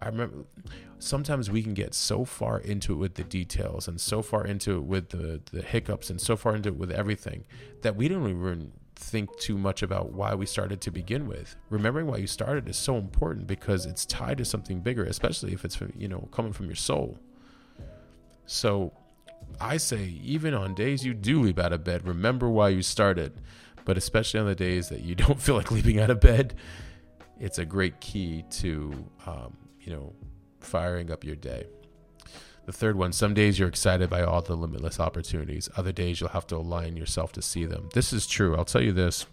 I 0.00 0.06
remember 0.06 0.44
sometimes 0.98 1.50
we 1.50 1.62
can 1.62 1.74
get 1.74 1.94
so 1.94 2.24
far 2.24 2.58
into 2.58 2.92
it 2.92 2.96
with 2.96 3.14
the 3.14 3.24
details 3.24 3.88
and 3.88 4.00
so 4.00 4.22
far 4.22 4.44
into 4.44 4.76
it 4.76 4.84
with 4.84 5.08
the, 5.08 5.40
the 5.50 5.62
hiccups 5.62 6.10
and 6.10 6.20
so 6.20 6.36
far 6.36 6.54
into 6.54 6.68
it 6.68 6.76
with 6.76 6.90
everything 6.92 7.44
that 7.82 7.96
we 7.96 8.06
don't 8.08 8.28
even 8.28 8.72
think 8.96 9.34
too 9.38 9.56
much 9.56 9.82
about 9.82 10.12
why 10.12 10.34
we 10.34 10.46
started 10.46 10.80
to 10.82 10.90
begin 10.90 11.26
with. 11.26 11.56
Remembering 11.70 12.06
why 12.06 12.18
you 12.18 12.26
started 12.26 12.68
is 12.68 12.76
so 12.76 12.96
important 12.96 13.46
because 13.46 13.86
it's 13.86 14.04
tied 14.06 14.38
to 14.38 14.44
something 14.44 14.80
bigger, 14.80 15.04
especially 15.04 15.52
if 15.52 15.64
it's 15.64 15.78
you 15.96 16.08
know 16.08 16.28
coming 16.30 16.52
from 16.52 16.66
your 16.66 16.76
soul. 16.76 17.18
So 18.50 18.92
I 19.60 19.76
say, 19.76 20.06
even 20.24 20.54
on 20.54 20.74
days 20.74 21.04
you 21.04 21.14
do 21.14 21.40
leap 21.40 21.60
out 21.60 21.72
of 21.72 21.84
bed, 21.84 22.04
remember 22.04 22.48
why 22.50 22.70
you 22.70 22.82
started. 22.82 23.40
But 23.84 23.96
especially 23.96 24.40
on 24.40 24.46
the 24.46 24.56
days 24.56 24.88
that 24.88 25.02
you 25.02 25.14
don't 25.24 25.40
feel 25.40 25.54
like 25.54 25.70
leaping 25.70 26.00
out 26.00 26.10
of 26.10 26.20
bed, 26.20 26.54
it's 27.38 27.58
a 27.58 27.64
great 27.64 28.00
key 28.00 28.44
to, 28.50 29.04
um, 29.24 29.56
you 29.80 29.92
know, 29.92 30.12
firing 30.58 31.12
up 31.12 31.22
your 31.22 31.36
day. 31.36 31.68
The 32.66 32.72
third 32.72 32.96
one, 32.96 33.12
some 33.12 33.34
days 33.34 33.56
you're 33.56 33.68
excited 33.68 34.10
by 34.10 34.22
all 34.22 34.42
the 34.42 34.56
limitless 34.56 34.98
opportunities. 34.98 35.68
Other 35.76 35.92
days 35.92 36.20
you'll 36.20 36.30
have 36.30 36.48
to 36.48 36.56
align 36.56 36.96
yourself 36.96 37.30
to 37.34 37.42
see 37.42 37.66
them. 37.66 37.88
This 37.94 38.12
is 38.12 38.26
true. 38.26 38.56
I'll 38.56 38.64
tell 38.64 38.82
you 38.82 38.92
this 38.92 39.26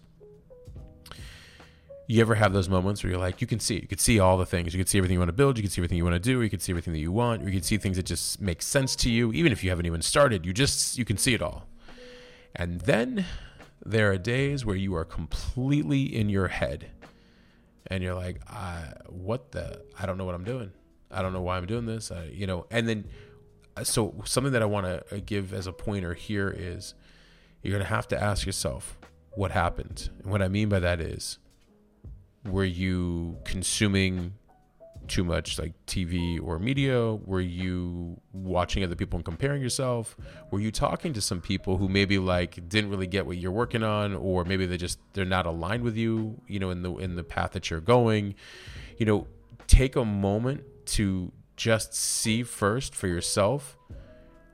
you 2.10 2.22
ever 2.22 2.34
have 2.34 2.54
those 2.54 2.70
moments 2.70 3.04
where 3.04 3.10
you're 3.10 3.20
like, 3.20 3.42
you 3.42 3.46
can 3.46 3.60
see, 3.60 3.74
you 3.74 3.86
can 3.86 3.98
see 3.98 4.18
all 4.18 4.38
the 4.38 4.46
things, 4.46 4.72
you 4.72 4.78
can 4.78 4.86
see 4.86 4.96
everything 4.96 5.12
you 5.12 5.20
want 5.20 5.28
to 5.28 5.34
build, 5.34 5.58
you 5.58 5.62
can 5.62 5.70
see 5.70 5.80
everything 5.80 5.98
you 5.98 6.04
want 6.04 6.14
to 6.14 6.18
do, 6.18 6.40
you 6.40 6.48
can 6.48 6.58
see 6.58 6.72
everything 6.72 6.94
that 6.94 7.00
you 7.00 7.12
want, 7.12 7.44
you 7.44 7.52
can 7.52 7.62
see 7.62 7.76
things 7.76 7.98
that 7.98 8.06
just 8.06 8.40
make 8.40 8.62
sense 8.62 8.96
to 8.96 9.10
you, 9.10 9.30
even 9.34 9.52
if 9.52 9.62
you 9.62 9.68
haven't 9.68 9.84
even 9.84 10.00
started, 10.00 10.46
you 10.46 10.54
just 10.54 10.96
you 10.96 11.04
can 11.04 11.18
see 11.18 11.34
it 11.34 11.42
all. 11.42 11.68
And 12.56 12.80
then 12.80 13.26
there 13.84 14.10
are 14.10 14.16
days 14.16 14.64
where 14.64 14.74
you 14.74 14.96
are 14.96 15.04
completely 15.04 16.02
in 16.02 16.30
your 16.30 16.48
head, 16.48 16.90
and 17.88 18.02
you're 18.02 18.14
like, 18.14 18.40
I, 18.48 18.94
what 19.10 19.52
the? 19.52 19.82
I 19.98 20.06
don't 20.06 20.16
know 20.16 20.24
what 20.24 20.34
I'm 20.34 20.44
doing. 20.44 20.72
I 21.10 21.20
don't 21.20 21.34
know 21.34 21.42
why 21.42 21.58
I'm 21.58 21.66
doing 21.66 21.84
this. 21.84 22.10
I, 22.10 22.24
you 22.32 22.46
know, 22.46 22.64
and 22.70 22.88
then 22.88 23.04
uh, 23.76 23.84
so 23.84 24.14
something 24.24 24.54
that 24.54 24.62
I 24.62 24.66
want 24.66 24.86
to 24.86 25.14
uh, 25.14 25.20
give 25.26 25.52
as 25.52 25.66
a 25.66 25.72
pointer 25.74 26.14
here 26.14 26.48
is 26.56 26.94
you're 27.62 27.72
gonna 27.72 27.84
have 27.84 28.08
to 28.08 28.22
ask 28.22 28.46
yourself 28.46 28.96
what 29.32 29.50
happened. 29.50 30.08
And 30.22 30.30
what 30.30 30.40
I 30.40 30.48
mean 30.48 30.70
by 30.70 30.80
that 30.80 31.02
is 31.02 31.38
were 32.50 32.64
you 32.64 33.38
consuming 33.44 34.34
too 35.08 35.24
much 35.24 35.58
like 35.58 35.72
TV 35.86 36.40
or 36.42 36.58
media? 36.58 37.14
Were 37.14 37.40
you 37.40 38.20
watching 38.32 38.84
other 38.84 38.94
people 38.94 39.16
and 39.16 39.24
comparing 39.24 39.62
yourself? 39.62 40.16
Were 40.50 40.60
you 40.60 40.70
talking 40.70 41.12
to 41.14 41.20
some 41.20 41.40
people 41.40 41.78
who 41.78 41.88
maybe 41.88 42.18
like 42.18 42.68
didn't 42.68 42.90
really 42.90 43.06
get 43.06 43.26
what 43.26 43.38
you're 43.38 43.52
working 43.52 43.82
on 43.82 44.14
or 44.14 44.44
maybe 44.44 44.66
they 44.66 44.76
just 44.76 44.98
they're 45.14 45.24
not 45.24 45.46
aligned 45.46 45.82
with 45.82 45.96
you, 45.96 46.40
you 46.46 46.58
know, 46.58 46.70
in 46.70 46.82
the 46.82 46.94
in 46.96 47.16
the 47.16 47.24
path 47.24 47.52
that 47.52 47.70
you're 47.70 47.80
going? 47.80 48.34
You 48.98 49.06
know, 49.06 49.26
take 49.66 49.96
a 49.96 50.04
moment 50.04 50.62
to 50.86 51.32
just 51.56 51.94
see 51.94 52.42
first 52.42 52.94
for 52.94 53.08
yourself 53.08 53.76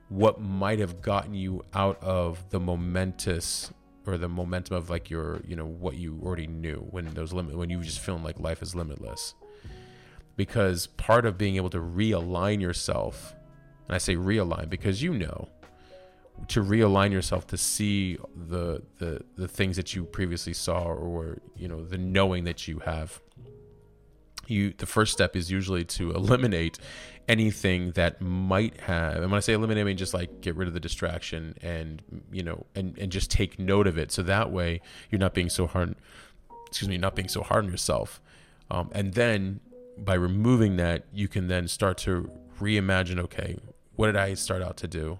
what 0.08 0.40
might 0.40 0.78
have 0.78 1.02
gotten 1.02 1.34
you 1.34 1.62
out 1.74 2.02
of 2.02 2.50
the 2.50 2.60
momentous 2.60 3.72
or 4.06 4.18
the 4.18 4.28
momentum 4.28 4.76
of 4.76 4.90
like 4.90 5.10
your 5.10 5.40
you 5.46 5.56
know 5.56 5.66
what 5.66 5.96
you 5.96 6.20
already 6.22 6.46
knew 6.46 6.86
when 6.90 7.12
those 7.14 7.32
limit 7.32 7.56
when 7.56 7.70
you 7.70 7.82
just 7.82 8.00
feeling 8.00 8.22
like 8.22 8.38
life 8.38 8.62
is 8.62 8.74
limitless. 8.74 9.34
Because 10.36 10.88
part 10.88 11.26
of 11.26 11.38
being 11.38 11.56
able 11.56 11.70
to 11.70 11.78
realign 11.78 12.60
yourself 12.60 13.34
and 13.86 13.94
i 13.94 13.98
say 13.98 14.16
realign 14.16 14.68
because 14.68 15.02
you 15.02 15.14
know 15.14 15.48
to 16.48 16.62
realign 16.62 17.12
yourself 17.12 17.46
to 17.46 17.56
see 17.56 18.18
the 18.48 18.82
the 18.98 19.22
the 19.36 19.48
things 19.48 19.76
that 19.76 19.94
you 19.94 20.04
previously 20.04 20.52
saw 20.52 20.84
or 20.84 21.38
you 21.56 21.68
know 21.68 21.84
the 21.84 21.98
knowing 21.98 22.44
that 22.44 22.66
you 22.66 22.80
have 22.80 23.20
you 24.48 24.74
the 24.78 24.86
first 24.86 25.12
step 25.12 25.36
is 25.36 25.50
usually 25.50 25.84
to 25.84 26.10
eliminate 26.12 26.78
anything 27.26 27.92
that 27.92 28.20
might 28.20 28.78
have 28.80 29.16
and 29.16 29.30
when 29.30 29.34
i 29.34 29.40
say 29.40 29.54
eliminate 29.54 29.80
i 29.80 29.84
mean 29.84 29.96
just 29.96 30.12
like 30.12 30.40
get 30.42 30.54
rid 30.56 30.68
of 30.68 30.74
the 30.74 30.80
distraction 30.80 31.54
and 31.62 32.02
you 32.30 32.42
know 32.42 32.66
and 32.74 32.98
and 32.98 33.10
just 33.12 33.30
take 33.30 33.58
note 33.58 33.86
of 33.86 33.98
it. 33.98 34.12
So 34.12 34.22
that 34.24 34.50
way 34.50 34.80
you're 35.10 35.18
not 35.18 35.34
being 35.34 35.48
so 35.48 35.66
hard 35.66 35.94
excuse 36.66 36.88
me 36.88 36.98
not 36.98 37.14
being 37.14 37.28
so 37.28 37.42
hard 37.42 37.64
on 37.64 37.70
yourself. 37.70 38.20
Um, 38.70 38.90
and 38.92 39.14
then 39.14 39.60
by 39.96 40.14
removing 40.14 40.76
that 40.76 41.04
you 41.12 41.28
can 41.28 41.48
then 41.48 41.68
start 41.68 41.98
to 41.98 42.30
reimagine 42.60 43.18
okay 43.20 43.56
what 43.96 44.06
did 44.06 44.16
i 44.16 44.34
start 44.34 44.62
out 44.62 44.76
to 44.78 44.88
do? 44.88 45.18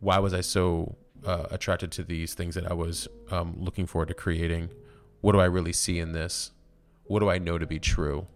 Why 0.00 0.18
was 0.18 0.32
i 0.32 0.40
so 0.40 0.96
uh, 1.24 1.46
attracted 1.50 1.90
to 1.92 2.04
these 2.04 2.34
things 2.34 2.54
that 2.54 2.70
i 2.70 2.74
was 2.74 3.08
um, 3.30 3.56
looking 3.58 3.86
forward 3.86 4.08
to 4.08 4.14
creating? 4.14 4.70
What 5.20 5.32
do 5.32 5.40
i 5.40 5.46
really 5.46 5.72
see 5.72 5.98
in 5.98 6.12
this 6.12 6.52
what 7.04 7.20
do 7.20 7.28
i 7.28 7.38
know 7.38 7.58
to 7.58 7.66
be 7.66 7.78
true 7.78 8.26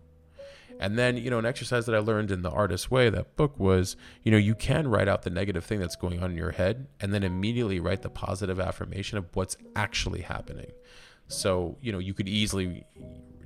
and 0.80 0.96
then, 0.96 1.16
you 1.16 1.28
know, 1.28 1.38
an 1.38 1.46
exercise 1.46 1.87
that 1.87 1.94
I 1.94 1.98
learned 1.98 2.30
in 2.30 2.42
the 2.42 2.50
Artist's 2.50 2.90
way, 2.90 3.10
that 3.10 3.37
book 3.37 3.58
was, 3.58 3.96
you 4.22 4.30
know, 4.30 4.38
you 4.38 4.54
can 4.54 4.87
write 4.87 5.08
out 5.08 5.22
the 5.22 5.30
negative 5.30 5.64
thing 5.64 5.80
that's 5.80 5.96
going 5.96 6.22
on 6.22 6.30
in 6.30 6.37
your 6.37 6.52
head 6.52 6.87
and 7.00 7.12
then 7.12 7.25
immediately 7.25 7.80
write 7.80 8.02
the 8.02 8.10
positive 8.10 8.60
affirmation 8.60 9.18
of 9.18 9.26
what's 9.34 9.56
actually 9.75 10.20
happening. 10.20 10.70
So, 11.26 11.78
you 11.82 11.90
know, 11.90 11.98
you 11.98 12.14
could 12.14 12.28
easily, 12.28 12.84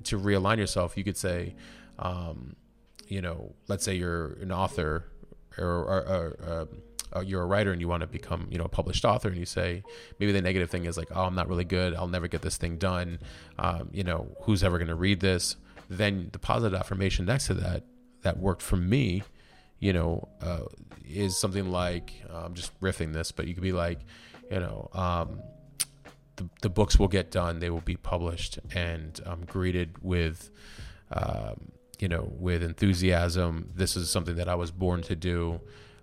to 0.04 0.18
realign 0.18 0.58
yourself, 0.58 0.96
you 0.96 1.04
could 1.04 1.16
say, 1.16 1.54
um, 1.98 2.54
you 3.08 3.22
know, 3.22 3.54
let's 3.66 3.84
say 3.84 3.94
you're 3.94 4.34
an 4.34 4.52
author 4.52 5.06
or, 5.56 5.64
or, 5.66 6.00
or 6.00 6.52
um, 6.52 6.82
uh, 7.16 7.20
you're 7.20 7.42
a 7.42 7.46
writer 7.46 7.72
and 7.72 7.80
you 7.80 7.88
want 7.88 8.00
to 8.00 8.06
become 8.06 8.48
you 8.50 8.58
know 8.58 8.64
a 8.64 8.68
published 8.68 9.04
author 9.04 9.28
and 9.28 9.36
you 9.36 9.46
say 9.46 9.82
maybe 10.18 10.32
the 10.32 10.42
negative 10.42 10.70
thing 10.70 10.84
is 10.84 10.96
like 10.96 11.08
oh 11.14 11.22
i'm 11.22 11.34
not 11.34 11.48
really 11.48 11.64
good. 11.64 11.94
I'll 11.94 12.08
never 12.08 12.28
get 12.28 12.42
this 12.42 12.56
thing 12.56 12.76
done. 12.76 13.18
Um, 13.58 13.90
you 13.92 14.04
know 14.04 14.36
who's 14.42 14.62
ever 14.62 14.78
going 14.78 14.88
to 14.88 14.94
read 14.94 15.20
this? 15.20 15.56
Then 15.88 16.30
the 16.32 16.38
positive 16.38 16.78
affirmation 16.78 17.26
next 17.26 17.46
to 17.48 17.54
that 17.54 17.84
that 18.22 18.38
worked 18.38 18.62
for 18.62 18.76
me 18.76 19.22
you 19.80 19.92
know 19.92 20.28
uh, 20.40 20.64
is 21.04 21.36
something 21.38 21.72
like 21.72 22.12
uh, 22.32 22.42
i'm 22.44 22.54
just 22.54 22.78
riffing 22.80 23.12
this 23.12 23.32
but 23.32 23.48
you 23.48 23.54
could 23.54 23.64
be 23.64 23.72
like 23.72 23.98
you 24.48 24.60
know 24.60 24.88
um, 24.92 25.40
the, 26.36 26.48
the 26.62 26.68
books 26.68 26.98
will 26.98 27.08
get 27.08 27.30
done. 27.30 27.58
They 27.58 27.70
will 27.70 27.80
be 27.80 27.96
published 27.96 28.58
and 28.74 29.20
um, 29.26 29.44
greeted 29.44 30.02
with 30.02 30.50
um, 31.10 31.72
you 31.98 32.08
know 32.08 32.32
with 32.38 32.62
enthusiasm. 32.62 33.70
This 33.74 33.96
is 33.96 34.10
something 34.10 34.36
that 34.36 34.48
i 34.48 34.54
was 34.54 34.70
born 34.70 35.02
to 35.02 35.16
do 35.16 35.60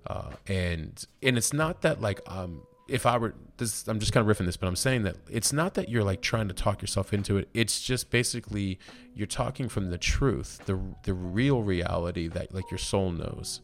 uh, 0.08 0.32
and 0.48 1.06
and 1.22 1.38
it's 1.38 1.54
not 1.54 1.82
that 1.82 2.02
like 2.02 2.22
um 2.28 2.62
if 2.90 3.06
I 3.06 3.18
were 3.18 3.36
this, 3.58 3.88
I'm 3.88 4.00
just 4.00 4.12
kind 4.12 4.28
of 4.28 4.36
riffing 4.36 4.46
this, 4.46 4.58
but 4.58 4.68
I'm 4.68 4.76
saying 4.76 5.04
that 5.04 5.18
it's 5.30 5.54
not 5.54 5.76
that 5.76 5.90
you're 5.90 6.04
like 6.04 6.22
trying 6.22 6.48
to 6.48 6.54
talk 6.54 6.82
yourself 6.82 7.14
into 7.14 7.38
it. 7.38 7.48
It's 7.54 7.82
just 7.82 8.10
basically 8.10 8.80
you're 9.14 9.28
talking 9.28 9.70
from 9.70 9.90
the 9.92 9.98
truth, 9.98 10.62
the 10.66 10.80
the 11.04 11.14
real 11.14 11.62
reality 11.62 12.28
that 12.28 12.54
like 12.54 12.70
your 12.72 12.80
soul 12.80 13.12
knows, 13.12 13.62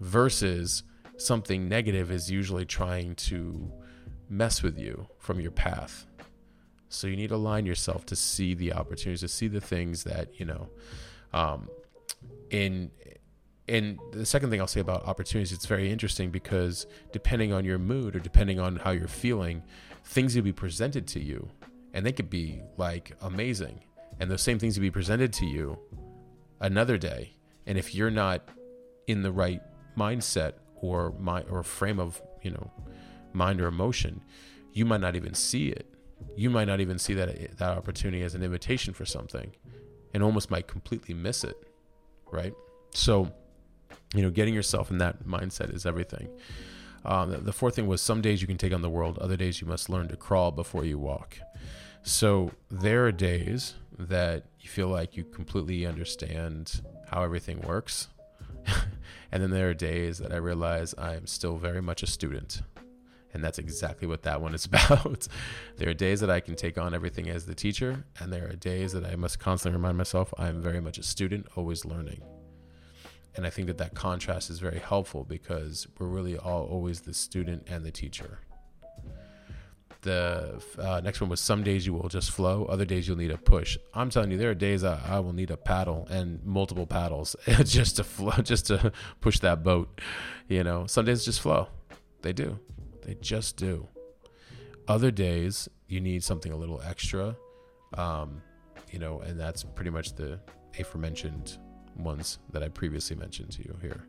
versus 0.00 0.82
something 1.16 1.68
negative 1.68 2.10
is 2.10 2.30
usually 2.30 2.64
trying 2.64 3.14
to 3.14 3.72
mess 4.28 4.62
with 4.62 4.78
you 4.78 5.06
from 5.18 5.40
your 5.40 5.50
path. 5.50 6.06
So 6.88 7.06
you 7.06 7.16
need 7.16 7.28
to 7.28 7.36
align 7.36 7.66
yourself 7.66 8.04
to 8.06 8.16
see 8.16 8.54
the 8.54 8.72
opportunities, 8.72 9.20
to 9.20 9.28
see 9.28 9.48
the 9.48 9.60
things 9.60 10.04
that 10.04 10.38
you 10.38 10.44
know. 10.44 10.68
Um, 11.32 11.68
in 12.50 12.90
and 13.68 13.98
the 14.12 14.26
second 14.26 14.50
thing 14.50 14.60
I'll 14.60 14.66
say 14.66 14.80
about 14.80 15.06
opportunities, 15.06 15.52
it's 15.52 15.66
very 15.66 15.90
interesting 15.90 16.30
because 16.30 16.86
depending 17.12 17.52
on 17.52 17.64
your 17.64 17.78
mood 17.78 18.16
or 18.16 18.18
depending 18.18 18.58
on 18.58 18.76
how 18.76 18.90
you're 18.90 19.08
feeling, 19.08 19.62
things 20.04 20.34
will 20.34 20.42
be 20.42 20.52
presented 20.52 21.06
to 21.08 21.20
you 21.20 21.48
and 21.94 22.04
they 22.04 22.12
could 22.12 22.30
be 22.30 22.60
like 22.76 23.12
amazing. 23.20 23.80
And 24.18 24.30
those 24.30 24.42
same 24.42 24.58
things 24.58 24.76
will 24.76 24.82
be 24.82 24.90
presented 24.90 25.32
to 25.34 25.46
you 25.46 25.78
another 26.60 26.98
day. 26.98 27.32
And 27.66 27.78
if 27.78 27.94
you're 27.94 28.10
not 28.10 28.48
in 29.06 29.22
the 29.22 29.32
right 29.32 29.62
mindset 29.96 30.54
or 30.76 31.14
my 31.18 31.42
or 31.42 31.62
frame 31.62 31.98
of, 31.98 32.20
you 32.42 32.50
know, 32.50 32.70
mind 33.32 33.60
or 33.60 33.66
emotion, 33.66 34.22
you 34.72 34.84
might 34.84 35.00
not 35.00 35.16
even 35.16 35.34
see 35.34 35.68
it. 35.68 35.86
You 36.36 36.50
might 36.50 36.66
not 36.66 36.80
even 36.80 36.98
see 36.98 37.14
that 37.14 37.56
that 37.58 37.78
opportunity 37.78 38.22
as 38.22 38.34
an 38.34 38.42
invitation 38.42 38.92
for 38.94 39.04
something 39.04 39.52
and 40.12 40.22
almost 40.22 40.50
might 40.50 40.66
completely 40.66 41.14
miss 41.14 41.44
it. 41.44 41.56
Right? 42.30 42.54
So 42.92 43.32
you 44.14 44.22
know, 44.22 44.30
getting 44.30 44.54
yourself 44.54 44.90
in 44.90 44.98
that 44.98 45.24
mindset 45.24 45.74
is 45.74 45.86
everything. 45.86 46.28
Um, 47.04 47.44
the 47.44 47.52
fourth 47.52 47.76
thing 47.76 47.86
was 47.86 48.02
some 48.02 48.20
days 48.20 48.40
you 48.40 48.46
can 48.46 48.58
take 48.58 48.74
on 48.74 48.82
the 48.82 48.90
world, 48.90 49.18
other 49.18 49.36
days 49.36 49.60
you 49.60 49.66
must 49.66 49.88
learn 49.88 50.08
to 50.08 50.16
crawl 50.16 50.50
before 50.50 50.84
you 50.84 50.98
walk. 50.98 51.38
So 52.02 52.50
there 52.70 53.06
are 53.06 53.12
days 53.12 53.74
that 53.98 54.44
you 54.60 54.68
feel 54.68 54.88
like 54.88 55.16
you 55.16 55.24
completely 55.24 55.86
understand 55.86 56.82
how 57.10 57.22
everything 57.22 57.60
works. 57.60 58.08
and 59.32 59.42
then 59.42 59.50
there 59.50 59.70
are 59.70 59.74
days 59.74 60.18
that 60.18 60.32
I 60.32 60.36
realize 60.36 60.94
I 60.98 61.14
am 61.14 61.26
still 61.26 61.56
very 61.56 61.80
much 61.80 62.02
a 62.02 62.06
student. 62.06 62.62
And 63.32 63.44
that's 63.44 63.58
exactly 63.58 64.08
what 64.08 64.22
that 64.24 64.42
one 64.42 64.54
is 64.54 64.64
about. 64.66 65.28
there 65.76 65.88
are 65.88 65.94
days 65.94 66.20
that 66.20 66.30
I 66.30 66.40
can 66.40 66.56
take 66.56 66.76
on 66.76 66.94
everything 66.94 67.30
as 67.30 67.46
the 67.46 67.54
teacher, 67.54 68.04
and 68.18 68.32
there 68.32 68.48
are 68.48 68.56
days 68.56 68.92
that 68.92 69.04
I 69.04 69.14
must 69.14 69.38
constantly 69.38 69.76
remind 69.76 69.96
myself 69.96 70.34
I 70.36 70.48
am 70.48 70.60
very 70.60 70.80
much 70.80 70.98
a 70.98 71.02
student, 71.02 71.46
always 71.54 71.84
learning 71.84 72.22
and 73.36 73.46
I 73.46 73.50
think 73.50 73.68
that 73.68 73.78
that 73.78 73.94
contrast 73.94 74.50
is 74.50 74.58
very 74.58 74.78
helpful 74.78 75.24
because 75.24 75.86
we're 75.98 76.06
really 76.06 76.36
all 76.36 76.64
always 76.64 77.00
the 77.02 77.14
student 77.14 77.66
and 77.68 77.84
the 77.84 77.90
teacher. 77.90 78.40
The 80.02 80.62
uh, 80.78 81.00
next 81.04 81.20
one 81.20 81.28
was 81.28 81.40
some 81.40 81.62
days 81.62 81.84
you 81.86 81.92
will 81.92 82.08
just 82.08 82.30
flow, 82.30 82.64
other 82.64 82.86
days 82.86 83.06
you'll 83.06 83.18
need 83.18 83.30
a 83.30 83.36
push. 83.36 83.76
I'm 83.92 84.08
telling 84.08 84.30
you, 84.30 84.38
there 84.38 84.50
are 84.50 84.54
days 84.54 84.82
I, 84.82 84.98
I 85.06 85.20
will 85.20 85.34
need 85.34 85.50
a 85.50 85.58
paddle 85.58 86.06
and 86.10 86.42
multiple 86.42 86.86
paddles 86.86 87.36
just 87.64 87.96
to 87.96 88.04
flow, 88.04 88.32
just 88.42 88.66
to 88.68 88.92
push 89.20 89.40
that 89.40 89.62
boat. 89.62 90.00
You 90.48 90.64
know, 90.64 90.86
some 90.86 91.04
days 91.04 91.24
just 91.24 91.40
flow. 91.40 91.68
They 92.22 92.32
do, 92.32 92.58
they 93.04 93.14
just 93.20 93.56
do. 93.56 93.88
Other 94.88 95.10
days 95.10 95.68
you 95.86 96.00
need 96.00 96.24
something 96.24 96.50
a 96.50 96.56
little 96.56 96.80
extra, 96.80 97.36
um, 97.94 98.42
you 98.90 98.98
know, 98.98 99.20
and 99.20 99.38
that's 99.38 99.62
pretty 99.62 99.90
much 99.90 100.14
the 100.14 100.40
aforementioned 100.78 101.58
ones 101.96 102.38
that 102.52 102.62
I 102.62 102.68
previously 102.68 103.16
mentioned 103.16 103.52
to 103.52 103.62
you 103.62 103.76
here. 103.80 104.04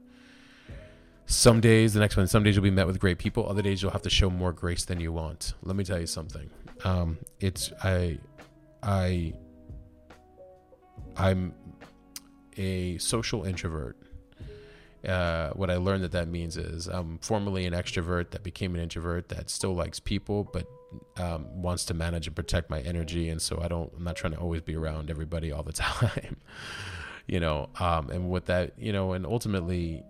Some 1.26 1.62
days, 1.62 1.94
the 1.94 2.00
next 2.02 2.18
one, 2.18 2.28
some 2.28 2.44
days 2.44 2.56
you'll 2.56 2.64
be 2.64 2.72
met 2.72 2.88
with 2.88 3.00
great 3.00 3.18
people. 3.18 3.48
Other 3.48 3.62
days 3.62 3.82
you'll 3.82 3.92
have 3.92 4.02
to 4.02 4.10
show 4.10 4.30
more 4.30 4.52
grace 4.52 4.84
than 4.84 5.00
you 5.00 5.14
want. 5.14 5.54
Let 5.64 5.76
me 5.76 5.84
tell 5.84 6.00
you 6.00 6.08
something. 6.08 6.50
Um, 6.84 7.20
it's 7.40 7.72
I, 7.84 8.20
I, 8.84 9.34
I'm 11.16 11.54
a 12.58 12.98
social 12.98 13.46
introvert. 13.46 13.98
Uh, 15.08 15.52
what 15.52 15.72
I 15.72 15.78
learned 15.78 16.04
that 16.04 16.12
that 16.12 16.28
means 16.28 16.58
is 16.58 16.88
I'm 16.88 17.18
formerly 17.20 17.66
an 17.66 17.74
extrovert 17.74 18.32
that 18.32 18.44
became 18.44 18.76
an 18.76 18.82
introvert 18.82 19.30
that 19.30 19.50
still 19.50 19.74
likes 19.74 20.00
people, 20.00 20.44
but 20.52 20.68
um, 21.18 21.62
wants 21.62 21.86
to 21.86 21.94
manage 21.94 22.28
and 22.28 22.36
protect 22.36 22.70
my 22.70 22.82
energy, 22.82 23.30
and 23.30 23.42
so 23.42 23.60
I 23.62 23.68
don't. 23.68 23.92
I'm 23.96 24.04
not 24.04 24.16
trying 24.16 24.34
to 24.34 24.40
always 24.40 24.62
be 24.62 24.76
around 24.76 25.10
everybody 25.10 25.52
all 25.52 25.64
the 25.64 25.72
time 25.72 26.38
you 27.28 27.40
know, 27.40 27.70
um, 27.80 28.10
and 28.10 28.30
with 28.30 28.46
that, 28.46 28.74
you 28.78 28.92
know, 28.92 29.14
and 29.14 29.26
ultimately, 29.26 30.04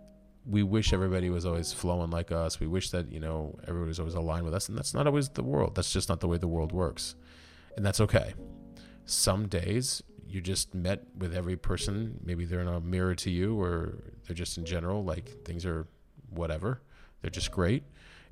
we 0.45 0.63
wish 0.63 0.91
everybody 0.91 1.29
was 1.29 1.45
always 1.45 1.71
flowing 1.71 2.09
like 2.09 2.31
us. 2.31 2.59
We 2.59 2.67
wish 2.67 2.89
that 2.91 3.11
you 3.11 3.19
know 3.19 3.57
everybody 3.67 3.89
was 3.89 3.99
always 3.99 4.15
aligned 4.15 4.45
with 4.45 4.53
us, 4.53 4.69
and 4.69 4.77
that's 4.77 4.93
not 4.93 5.07
always 5.07 5.29
the 5.29 5.43
world. 5.43 5.75
That's 5.75 5.91
just 5.91 6.09
not 6.09 6.19
the 6.19 6.27
way 6.27 6.37
the 6.37 6.47
world 6.47 6.71
works, 6.71 7.15
and 7.75 7.85
that's 7.85 8.01
okay. 8.01 8.33
Some 9.05 9.47
days 9.47 10.03
you 10.27 10.41
just 10.41 10.73
met 10.73 11.03
with 11.17 11.35
every 11.35 11.57
person. 11.57 12.19
Maybe 12.23 12.45
they're 12.45 12.61
in 12.61 12.67
a 12.67 12.79
mirror 12.79 13.15
to 13.15 13.29
you, 13.29 13.59
or 13.59 13.99
they're 14.25 14.35
just 14.35 14.57
in 14.57 14.65
general 14.65 15.03
like 15.03 15.43
things 15.45 15.65
are 15.65 15.87
whatever. 16.29 16.81
They're 17.21 17.29
just 17.31 17.51
great. 17.51 17.83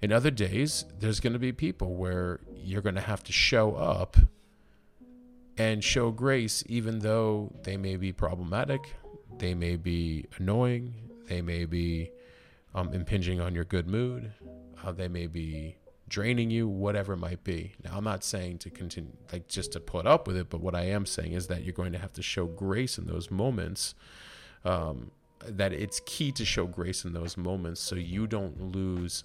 In 0.02 0.14
other 0.14 0.32
days, 0.32 0.86
there's 0.98 1.20
going 1.20 1.34
to 1.34 1.40
be 1.40 1.52
people 1.52 1.96
where 1.96 2.40
you're 2.56 2.82
going 2.82 2.96
to 2.96 3.02
have 3.02 3.24
to 3.26 3.34
show 3.34 3.76
up 3.76 4.18
and 5.60 5.84
show 5.84 6.10
grace 6.10 6.64
even 6.68 7.00
though 7.00 7.52
they 7.64 7.76
may 7.76 7.98
be 7.98 8.14
problematic, 8.14 8.96
they 9.38 9.54
may 9.54 9.76
be 9.76 10.26
annoying, 10.38 10.94
they 11.28 11.42
may 11.42 11.66
be 11.66 12.10
um, 12.74 12.94
impinging 12.94 13.42
on 13.42 13.54
your 13.54 13.66
good 13.66 13.86
mood, 13.86 14.32
uh, 14.84 14.92
they 14.94 15.10
may 15.10 15.28
be 15.28 15.76
draining 16.08 16.50
you, 16.50 16.68
whatever 16.68 17.14
it 17.14 17.18
might 17.18 17.44
be. 17.44 17.74
Now, 17.84 17.98
I'm 17.98 18.06
not 18.06 18.24
saying 18.24 18.60
to 18.60 18.70
continue, 18.70 19.12
like 19.34 19.50
just 19.50 19.74
to 19.74 19.82
put 19.82 20.08
up 20.08 20.28
with 20.28 20.38
it, 20.38 20.50
but 20.50 20.62
what 20.62 20.76
I 20.76 20.84
am 20.84 21.06
saying 21.06 21.34
is 21.34 21.48
that 21.48 21.64
you're 21.64 21.74
going 21.74 21.92
to 21.92 22.00
have 22.00 22.14
to 22.14 22.22
show 22.22 22.46
grace 22.46 22.98
in 22.98 23.06
those 23.06 23.30
moments. 23.30 23.94
Um, 24.64 25.12
that 25.46 25.72
it's 25.72 26.02
key 26.06 26.32
to 26.34 26.44
show 26.44 26.68
grace 26.68 27.06
in 27.06 27.14
those 27.14 27.38
moments 27.38 27.80
so 27.80 27.96
you 27.96 28.28
don't 28.28 28.60
lose 28.74 29.24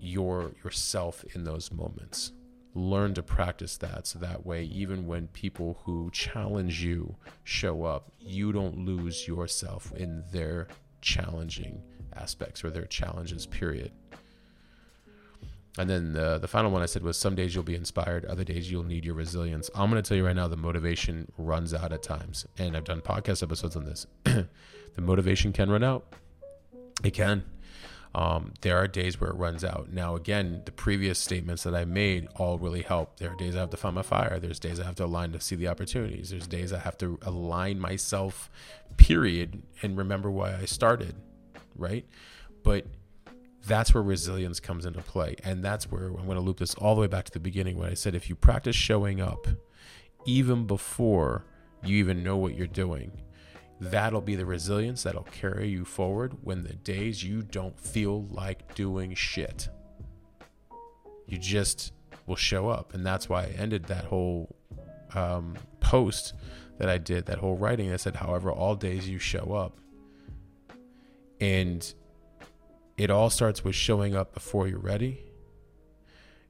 your 0.00 0.52
yourself 0.64 1.22
in 1.34 1.44
those 1.44 1.70
moments 1.70 2.32
learn 2.74 3.12
to 3.14 3.22
practice 3.22 3.76
that 3.76 4.06
so 4.06 4.18
that 4.18 4.46
way 4.46 4.64
even 4.64 5.06
when 5.06 5.26
people 5.28 5.78
who 5.84 6.10
challenge 6.10 6.82
you 6.82 7.14
show 7.44 7.84
up 7.84 8.10
you 8.18 8.52
don't 8.52 8.78
lose 8.78 9.28
yourself 9.28 9.92
in 9.96 10.24
their 10.32 10.66
challenging 11.02 11.82
aspects 12.14 12.64
or 12.64 12.70
their 12.70 12.86
challenges 12.86 13.46
period 13.46 13.92
and 15.78 15.88
then 15.88 16.12
the, 16.12 16.38
the 16.38 16.48
final 16.48 16.70
one 16.70 16.82
I 16.82 16.86
said 16.86 17.02
was 17.02 17.16
some 17.16 17.34
days 17.34 17.54
you'll 17.54 17.64
be 17.64 17.74
inspired, 17.74 18.26
other 18.26 18.44
days 18.44 18.70
you'll 18.70 18.82
need 18.82 19.04
your 19.04 19.14
resilience. 19.14 19.70
I'm 19.74 19.90
going 19.90 20.02
to 20.02 20.06
tell 20.06 20.16
you 20.16 20.26
right 20.26 20.36
now, 20.36 20.46
the 20.46 20.56
motivation 20.56 21.32
runs 21.38 21.72
out 21.72 21.92
at 21.92 22.02
times. 22.02 22.46
And 22.58 22.76
I've 22.76 22.84
done 22.84 23.00
podcast 23.00 23.42
episodes 23.42 23.74
on 23.74 23.84
this. 23.86 24.06
the 24.24 24.46
motivation 24.98 25.52
can 25.52 25.70
run 25.70 25.82
out. 25.82 26.04
It 27.02 27.12
can. 27.14 27.44
Um, 28.14 28.52
there 28.60 28.76
are 28.76 28.86
days 28.86 29.20
where 29.20 29.30
it 29.30 29.36
runs 29.36 29.64
out. 29.64 29.90
Now, 29.90 30.16
again, 30.16 30.62
the 30.66 30.72
previous 30.72 31.18
statements 31.18 31.62
that 31.62 31.74
I 31.74 31.84
made 31.84 32.28
all 32.36 32.58
really 32.58 32.82
help. 32.82 33.18
There 33.18 33.30
are 33.30 33.36
days 33.36 33.56
I 33.56 33.60
have 33.60 33.70
to 33.70 33.76
find 33.76 33.94
my 33.94 34.02
fire. 34.02 34.38
There's 34.38 34.58
days 34.58 34.78
I 34.78 34.84
have 34.84 34.96
to 34.96 35.04
align 35.06 35.32
to 35.32 35.40
see 35.40 35.56
the 35.56 35.68
opportunities. 35.68 36.30
There's 36.30 36.46
days 36.46 36.72
I 36.72 36.78
have 36.78 36.98
to 36.98 37.18
align 37.22 37.80
myself, 37.80 38.50
period, 38.98 39.62
and 39.80 39.96
remember 39.96 40.30
why 40.30 40.54
I 40.54 40.66
started, 40.66 41.14
right? 41.74 42.04
But 42.62 42.86
that's 43.66 43.94
where 43.94 44.02
resilience 44.02 44.60
comes 44.60 44.84
into 44.84 45.00
play. 45.00 45.36
And 45.42 45.64
that's 45.64 45.90
where 45.90 46.08
I'm 46.08 46.26
going 46.26 46.36
to 46.36 46.40
loop 46.40 46.58
this 46.58 46.74
all 46.74 46.94
the 46.94 47.00
way 47.00 47.06
back 47.06 47.24
to 47.26 47.32
the 47.32 47.40
beginning 47.40 47.78
when 47.78 47.88
I 47.88 47.94
said 47.94 48.14
if 48.14 48.28
you 48.28 48.36
practice 48.36 48.76
showing 48.76 49.20
up 49.20 49.46
even 50.26 50.66
before 50.66 51.44
you 51.84 51.96
even 51.96 52.22
know 52.22 52.36
what 52.36 52.54
you're 52.54 52.66
doing, 52.66 53.12
That'll 53.82 54.20
be 54.20 54.36
the 54.36 54.46
resilience 54.46 55.02
that'll 55.02 55.24
carry 55.24 55.68
you 55.68 55.84
forward 55.84 56.36
when 56.42 56.62
the 56.62 56.72
days 56.72 57.24
you 57.24 57.42
don't 57.42 57.76
feel 57.80 58.26
like 58.26 58.76
doing 58.76 59.12
shit. 59.16 59.68
You 61.26 61.36
just 61.36 61.92
will 62.28 62.36
show 62.36 62.68
up. 62.68 62.94
And 62.94 63.04
that's 63.04 63.28
why 63.28 63.42
I 63.42 63.46
ended 63.58 63.86
that 63.86 64.04
whole 64.04 64.54
um, 65.16 65.56
post 65.80 66.32
that 66.78 66.88
I 66.88 66.98
did, 66.98 67.26
that 67.26 67.38
whole 67.38 67.56
writing. 67.56 67.92
I 67.92 67.96
said, 67.96 68.14
however, 68.14 68.52
all 68.52 68.76
days 68.76 69.08
you 69.08 69.18
show 69.18 69.52
up. 69.52 69.76
And 71.40 71.92
it 72.96 73.10
all 73.10 73.30
starts 73.30 73.64
with 73.64 73.74
showing 73.74 74.14
up 74.14 74.32
before 74.32 74.68
you're 74.68 74.78
ready. 74.78 75.24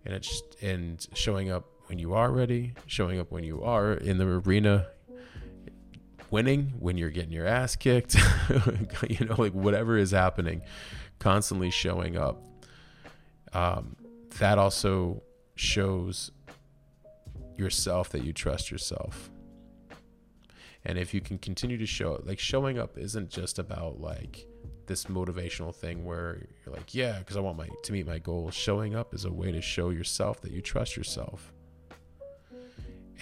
And 0.04 0.14
it's 0.14 0.42
and 0.60 1.06
showing 1.14 1.50
up 1.50 1.64
when 1.86 1.98
you 1.98 2.12
are 2.12 2.30
ready, 2.30 2.74
showing 2.84 3.18
up 3.18 3.32
when 3.32 3.42
you 3.42 3.62
are 3.62 3.94
in 3.94 4.18
the 4.18 4.26
arena 4.26 4.88
winning, 6.32 6.72
when 6.78 6.96
you're 6.96 7.10
getting 7.10 7.30
your 7.30 7.46
ass 7.46 7.76
kicked, 7.76 8.16
you 9.08 9.26
know, 9.26 9.34
like 9.36 9.52
whatever 9.52 9.96
is 9.96 10.10
happening, 10.10 10.62
constantly 11.18 11.70
showing 11.70 12.16
up. 12.16 12.42
Um, 13.52 13.96
that 14.38 14.58
also 14.58 15.22
shows 15.54 16.32
yourself 17.56 18.08
that 18.10 18.24
you 18.24 18.32
trust 18.32 18.70
yourself. 18.70 19.30
And 20.84 20.98
if 20.98 21.14
you 21.14 21.20
can 21.20 21.38
continue 21.38 21.78
to 21.78 21.86
show 21.86 22.20
like 22.24 22.40
showing 22.40 22.78
up 22.78 22.98
isn't 22.98 23.30
just 23.30 23.58
about 23.58 24.00
like 24.00 24.46
this 24.86 25.04
motivational 25.04 25.72
thing 25.72 26.04
where 26.04 26.42
you're 26.64 26.74
like, 26.74 26.94
yeah, 26.94 27.18
because 27.18 27.36
I 27.36 27.40
want 27.40 27.56
my 27.56 27.68
to 27.84 27.92
meet 27.92 28.06
my 28.06 28.18
goals. 28.18 28.54
Showing 28.54 28.96
up 28.96 29.14
is 29.14 29.26
a 29.26 29.32
way 29.32 29.52
to 29.52 29.60
show 29.60 29.90
yourself 29.90 30.40
that 30.40 30.50
you 30.50 30.60
trust 30.60 30.96
yourself 30.96 31.52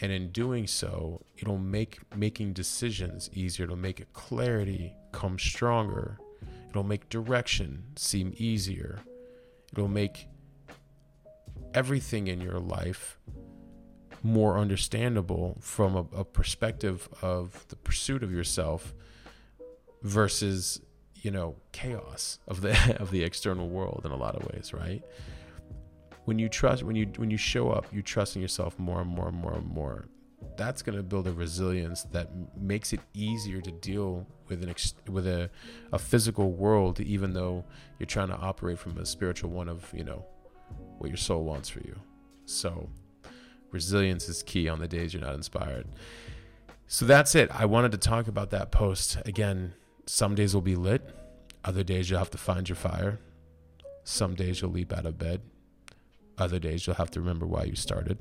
and 0.00 0.10
in 0.10 0.30
doing 0.30 0.66
so 0.66 1.20
it'll 1.36 1.58
make 1.58 1.98
making 2.16 2.52
decisions 2.52 3.30
easier. 3.32 3.64
It'll 3.64 3.76
make 3.76 4.12
clarity 4.12 4.94
come 5.12 5.38
stronger. 5.38 6.18
It'll 6.68 6.84
make 6.84 7.08
direction 7.08 7.84
seem 7.96 8.32
easier. 8.36 9.00
It'll 9.72 9.88
make 9.88 10.26
everything 11.74 12.26
in 12.26 12.40
your 12.40 12.58
life 12.58 13.18
more 14.22 14.58
understandable 14.58 15.56
from 15.60 15.96
a, 15.96 16.06
a 16.18 16.24
perspective 16.24 17.08
of 17.22 17.66
the 17.68 17.76
pursuit 17.76 18.22
of 18.22 18.32
yourself 18.32 18.94
versus 20.02 20.80
you 21.14 21.30
know 21.30 21.56
chaos 21.72 22.38
of 22.48 22.60
the 22.60 22.96
of 23.00 23.10
the 23.10 23.22
external 23.22 23.68
world 23.68 24.02
in 24.04 24.10
a 24.10 24.16
lot 24.16 24.34
of 24.34 24.46
ways 24.52 24.72
right 24.72 25.02
when 26.24 26.38
you 26.38 26.48
trust 26.48 26.82
when 26.82 26.96
you 26.96 27.06
when 27.16 27.30
you 27.30 27.36
show 27.36 27.70
up 27.70 27.86
you 27.92 28.02
trust 28.02 28.36
in 28.36 28.42
yourself 28.42 28.78
more 28.78 29.00
and 29.00 29.10
more 29.10 29.28
and 29.28 29.36
more 29.36 29.54
and 29.54 29.66
more. 29.66 30.06
That's 30.56 30.82
going 30.82 30.96
to 30.96 31.02
build 31.02 31.26
a 31.26 31.32
resilience 31.32 32.04
that 32.12 32.30
makes 32.56 32.92
it 32.92 33.00
easier 33.14 33.60
to 33.60 33.70
deal 33.70 34.26
with 34.48 34.62
an 34.62 34.70
ex- 34.70 34.94
with 35.08 35.26
a, 35.26 35.50
a 35.92 35.98
physical 35.98 36.52
world 36.52 37.00
even 37.00 37.32
though 37.32 37.64
you're 37.98 38.06
trying 38.06 38.28
to 38.28 38.36
operate 38.36 38.78
from 38.78 38.98
a 38.98 39.06
spiritual 39.06 39.50
one 39.50 39.68
of 39.68 39.92
you 39.94 40.04
know 40.04 40.24
what 40.98 41.08
your 41.08 41.16
soul 41.16 41.44
wants 41.44 41.68
for 41.68 41.80
you. 41.80 41.96
So 42.44 42.88
resilience 43.70 44.28
is 44.28 44.42
key 44.42 44.68
on 44.68 44.80
the 44.80 44.88
days 44.88 45.14
you're 45.14 45.22
not 45.22 45.34
inspired. 45.34 45.86
So 46.86 47.04
that's 47.04 47.34
it. 47.34 47.50
I 47.52 47.66
wanted 47.66 47.92
to 47.92 47.98
talk 47.98 48.26
about 48.28 48.50
that 48.50 48.70
post. 48.70 49.18
Again 49.24 49.74
some 50.06 50.34
days 50.34 50.54
will 50.54 50.62
be 50.62 50.76
lit. 50.76 51.14
Other 51.64 51.84
days 51.84 52.10
you'll 52.10 52.18
have 52.18 52.30
to 52.30 52.38
find 52.38 52.68
your 52.68 52.76
fire. 52.76 53.20
Some 54.02 54.34
days 54.34 54.60
you'll 54.60 54.72
leap 54.72 54.92
out 54.92 55.06
of 55.06 55.18
bed 55.18 55.40
other 56.38 56.58
days, 56.58 56.86
you'll 56.86 56.96
have 56.96 57.10
to 57.12 57.20
remember 57.20 57.46
why 57.46 57.64
you 57.64 57.74
started. 57.76 58.18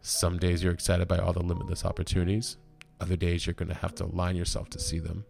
Some 0.00 0.38
days, 0.38 0.62
you're 0.62 0.72
excited 0.72 1.06
by 1.06 1.18
all 1.18 1.32
the 1.32 1.42
limitless 1.42 1.84
opportunities. 1.84 2.56
Other 3.00 3.16
days, 3.16 3.46
you're 3.46 3.54
going 3.54 3.68
to 3.68 3.74
have 3.74 3.94
to 3.96 4.04
align 4.04 4.36
yourself 4.36 4.68
to 4.70 4.80
see 4.80 4.98
them. 4.98 5.24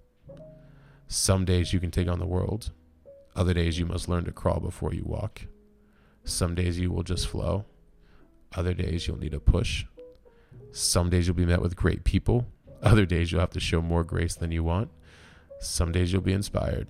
Some 1.09 1.45
days, 1.45 1.73
you 1.73 1.81
can 1.81 1.90
take 1.90 2.09
on 2.09 2.18
the 2.18 2.27
world. 2.27 2.71
Other 3.37 3.53
days, 3.53 3.79
you 3.79 3.87
must 3.87 4.09
learn 4.09 4.25
to 4.25 4.33
crawl 4.33 4.61
before 4.61 4.95
you 4.95 5.05
walk. 5.05 5.42
Some 6.25 6.55
days, 6.55 6.79
you 6.79 6.90
will 6.90 7.03
just 7.03 7.29
flow. 7.29 7.66
Other 8.55 8.73
days, 8.75 9.07
you'll 9.07 9.18
need 9.18 9.35
a 9.35 9.40
push. 9.40 9.85
Some 10.71 11.11
days, 11.11 11.27
you'll 11.27 11.37
be 11.37 11.47
met 11.47 11.61
with 11.61 11.77
great 11.77 12.05
people. 12.05 12.47
Other 12.83 13.05
days, 13.05 13.31
you'll 13.31 13.40
have 13.40 13.51
to 13.51 13.61
show 13.61 13.83
more 13.83 14.05
grace 14.05 14.35
than 14.35 14.53
you 14.53 14.64
want. 14.64 14.90
Some 15.61 15.92
days, 15.92 16.12
you'll 16.12 16.23
be 16.23 16.33
inspired. 16.33 16.88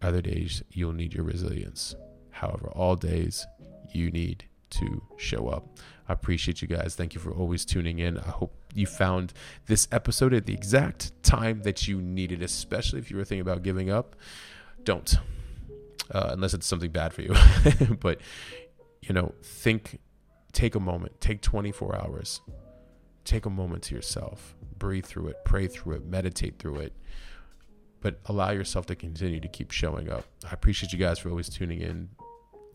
Other 0.00 0.22
days, 0.22 0.62
you'll 0.70 0.92
need 0.92 1.14
your 1.14 1.24
resilience. 1.24 1.94
However, 2.30 2.68
all 2.68 2.96
days, 2.96 3.46
you 3.94 4.10
need 4.10 4.44
to 4.70 5.02
show 5.16 5.48
up. 5.48 5.78
I 6.08 6.12
appreciate 6.12 6.62
you 6.62 6.68
guys. 6.68 6.94
Thank 6.94 7.14
you 7.14 7.20
for 7.20 7.30
always 7.30 7.64
tuning 7.64 7.98
in. 7.98 8.18
I 8.18 8.28
hope 8.28 8.54
you 8.74 8.86
found 8.86 9.32
this 9.66 9.86
episode 9.92 10.34
at 10.34 10.46
the 10.46 10.54
exact 10.54 11.12
time 11.22 11.62
that 11.62 11.86
you 11.86 12.00
needed, 12.00 12.42
especially 12.42 12.98
if 12.98 13.10
you 13.10 13.16
were 13.16 13.24
thinking 13.24 13.42
about 13.42 13.62
giving 13.62 13.90
up. 13.90 14.16
Don't, 14.82 15.14
uh, 16.10 16.30
unless 16.32 16.54
it's 16.54 16.66
something 16.66 16.90
bad 16.90 17.12
for 17.12 17.22
you. 17.22 17.34
but, 18.00 18.20
you 19.00 19.14
know, 19.14 19.34
think, 19.42 20.00
take 20.52 20.74
a 20.74 20.80
moment, 20.80 21.20
take 21.20 21.40
24 21.40 21.96
hours, 21.96 22.40
take 23.24 23.46
a 23.46 23.50
moment 23.50 23.84
to 23.84 23.94
yourself, 23.94 24.56
breathe 24.78 25.06
through 25.06 25.28
it, 25.28 25.36
pray 25.44 25.68
through 25.68 25.96
it, 25.96 26.04
meditate 26.04 26.58
through 26.58 26.76
it. 26.76 26.92
But 28.00 28.18
allow 28.26 28.50
yourself 28.50 28.86
to 28.86 28.96
continue 28.96 29.38
to 29.38 29.46
keep 29.46 29.70
showing 29.70 30.10
up. 30.10 30.24
I 30.44 30.52
appreciate 30.52 30.92
you 30.92 30.98
guys 30.98 31.20
for 31.20 31.28
always 31.28 31.48
tuning 31.48 31.80
in 31.80 32.08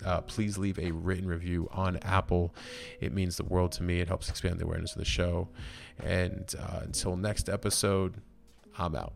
uh, 0.06 0.22
please 0.22 0.58
leave 0.58 0.80
a 0.80 0.92
written 0.92 1.28
review 1.28 1.68
on 1.72 1.98
Apple. 1.98 2.54
It 3.00 3.14
means 3.14 3.38
the 3.38 3.44
world 3.44 3.72
to 3.74 3.84
me. 3.84 4.00
It 4.00 4.08
helps 4.08 4.30
expand 4.30 4.60
the 4.60 4.66
awareness 4.66 4.94
of 4.94 5.00
the 5.00 5.06
show. 5.06 5.50
And 6.04 6.54
uh, 6.60 6.82
until 6.84 7.16
next 7.16 7.50
episode, 7.50 8.22
I'm 8.78 8.96
out. 8.96 9.14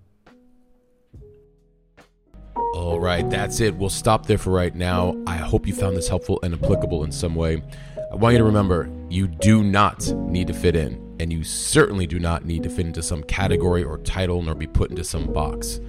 All 2.74 3.00
right, 3.00 3.30
that's 3.30 3.60
it. 3.60 3.76
We'll 3.76 3.90
stop 3.90 4.26
there 4.26 4.38
for 4.38 4.52
right 4.52 4.76
now. 4.76 5.16
I 5.28 5.38
hope 5.38 5.68
you 5.68 5.74
found 5.74 5.96
this 5.96 6.08
helpful 6.08 6.40
and 6.42 6.54
applicable 6.54 7.04
in 7.04 7.12
some 7.12 7.36
way. 7.36 7.62
I 8.12 8.16
want 8.16 8.34
you 8.34 8.40
to 8.40 8.44
remember 8.44 8.90
you 9.10 9.28
do 9.28 9.64
not 9.64 10.08
need 10.08 10.48
to 10.48 10.54
fit 10.54 10.76
in, 10.76 11.16
and 11.20 11.32
you 11.32 11.44
certainly 11.44 12.08
do 12.08 12.20
not 12.20 12.46
need 12.46 12.64
to 12.64 12.70
fit 12.70 12.86
into 12.86 13.04
some 13.04 13.24
category 13.24 13.84
or 13.84 13.98
title 14.00 14.42
nor 14.42 14.56
be 14.56 14.68
put 14.68 14.90
into 14.90 15.04
some 15.04 15.32
box. 15.32 15.80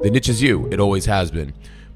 The 0.00 0.10
niche 0.10 0.28
is 0.28 0.42
you, 0.42 0.66
it 0.70 0.80
always 0.80 1.06
has 1.06 1.30
been. 1.30 1.52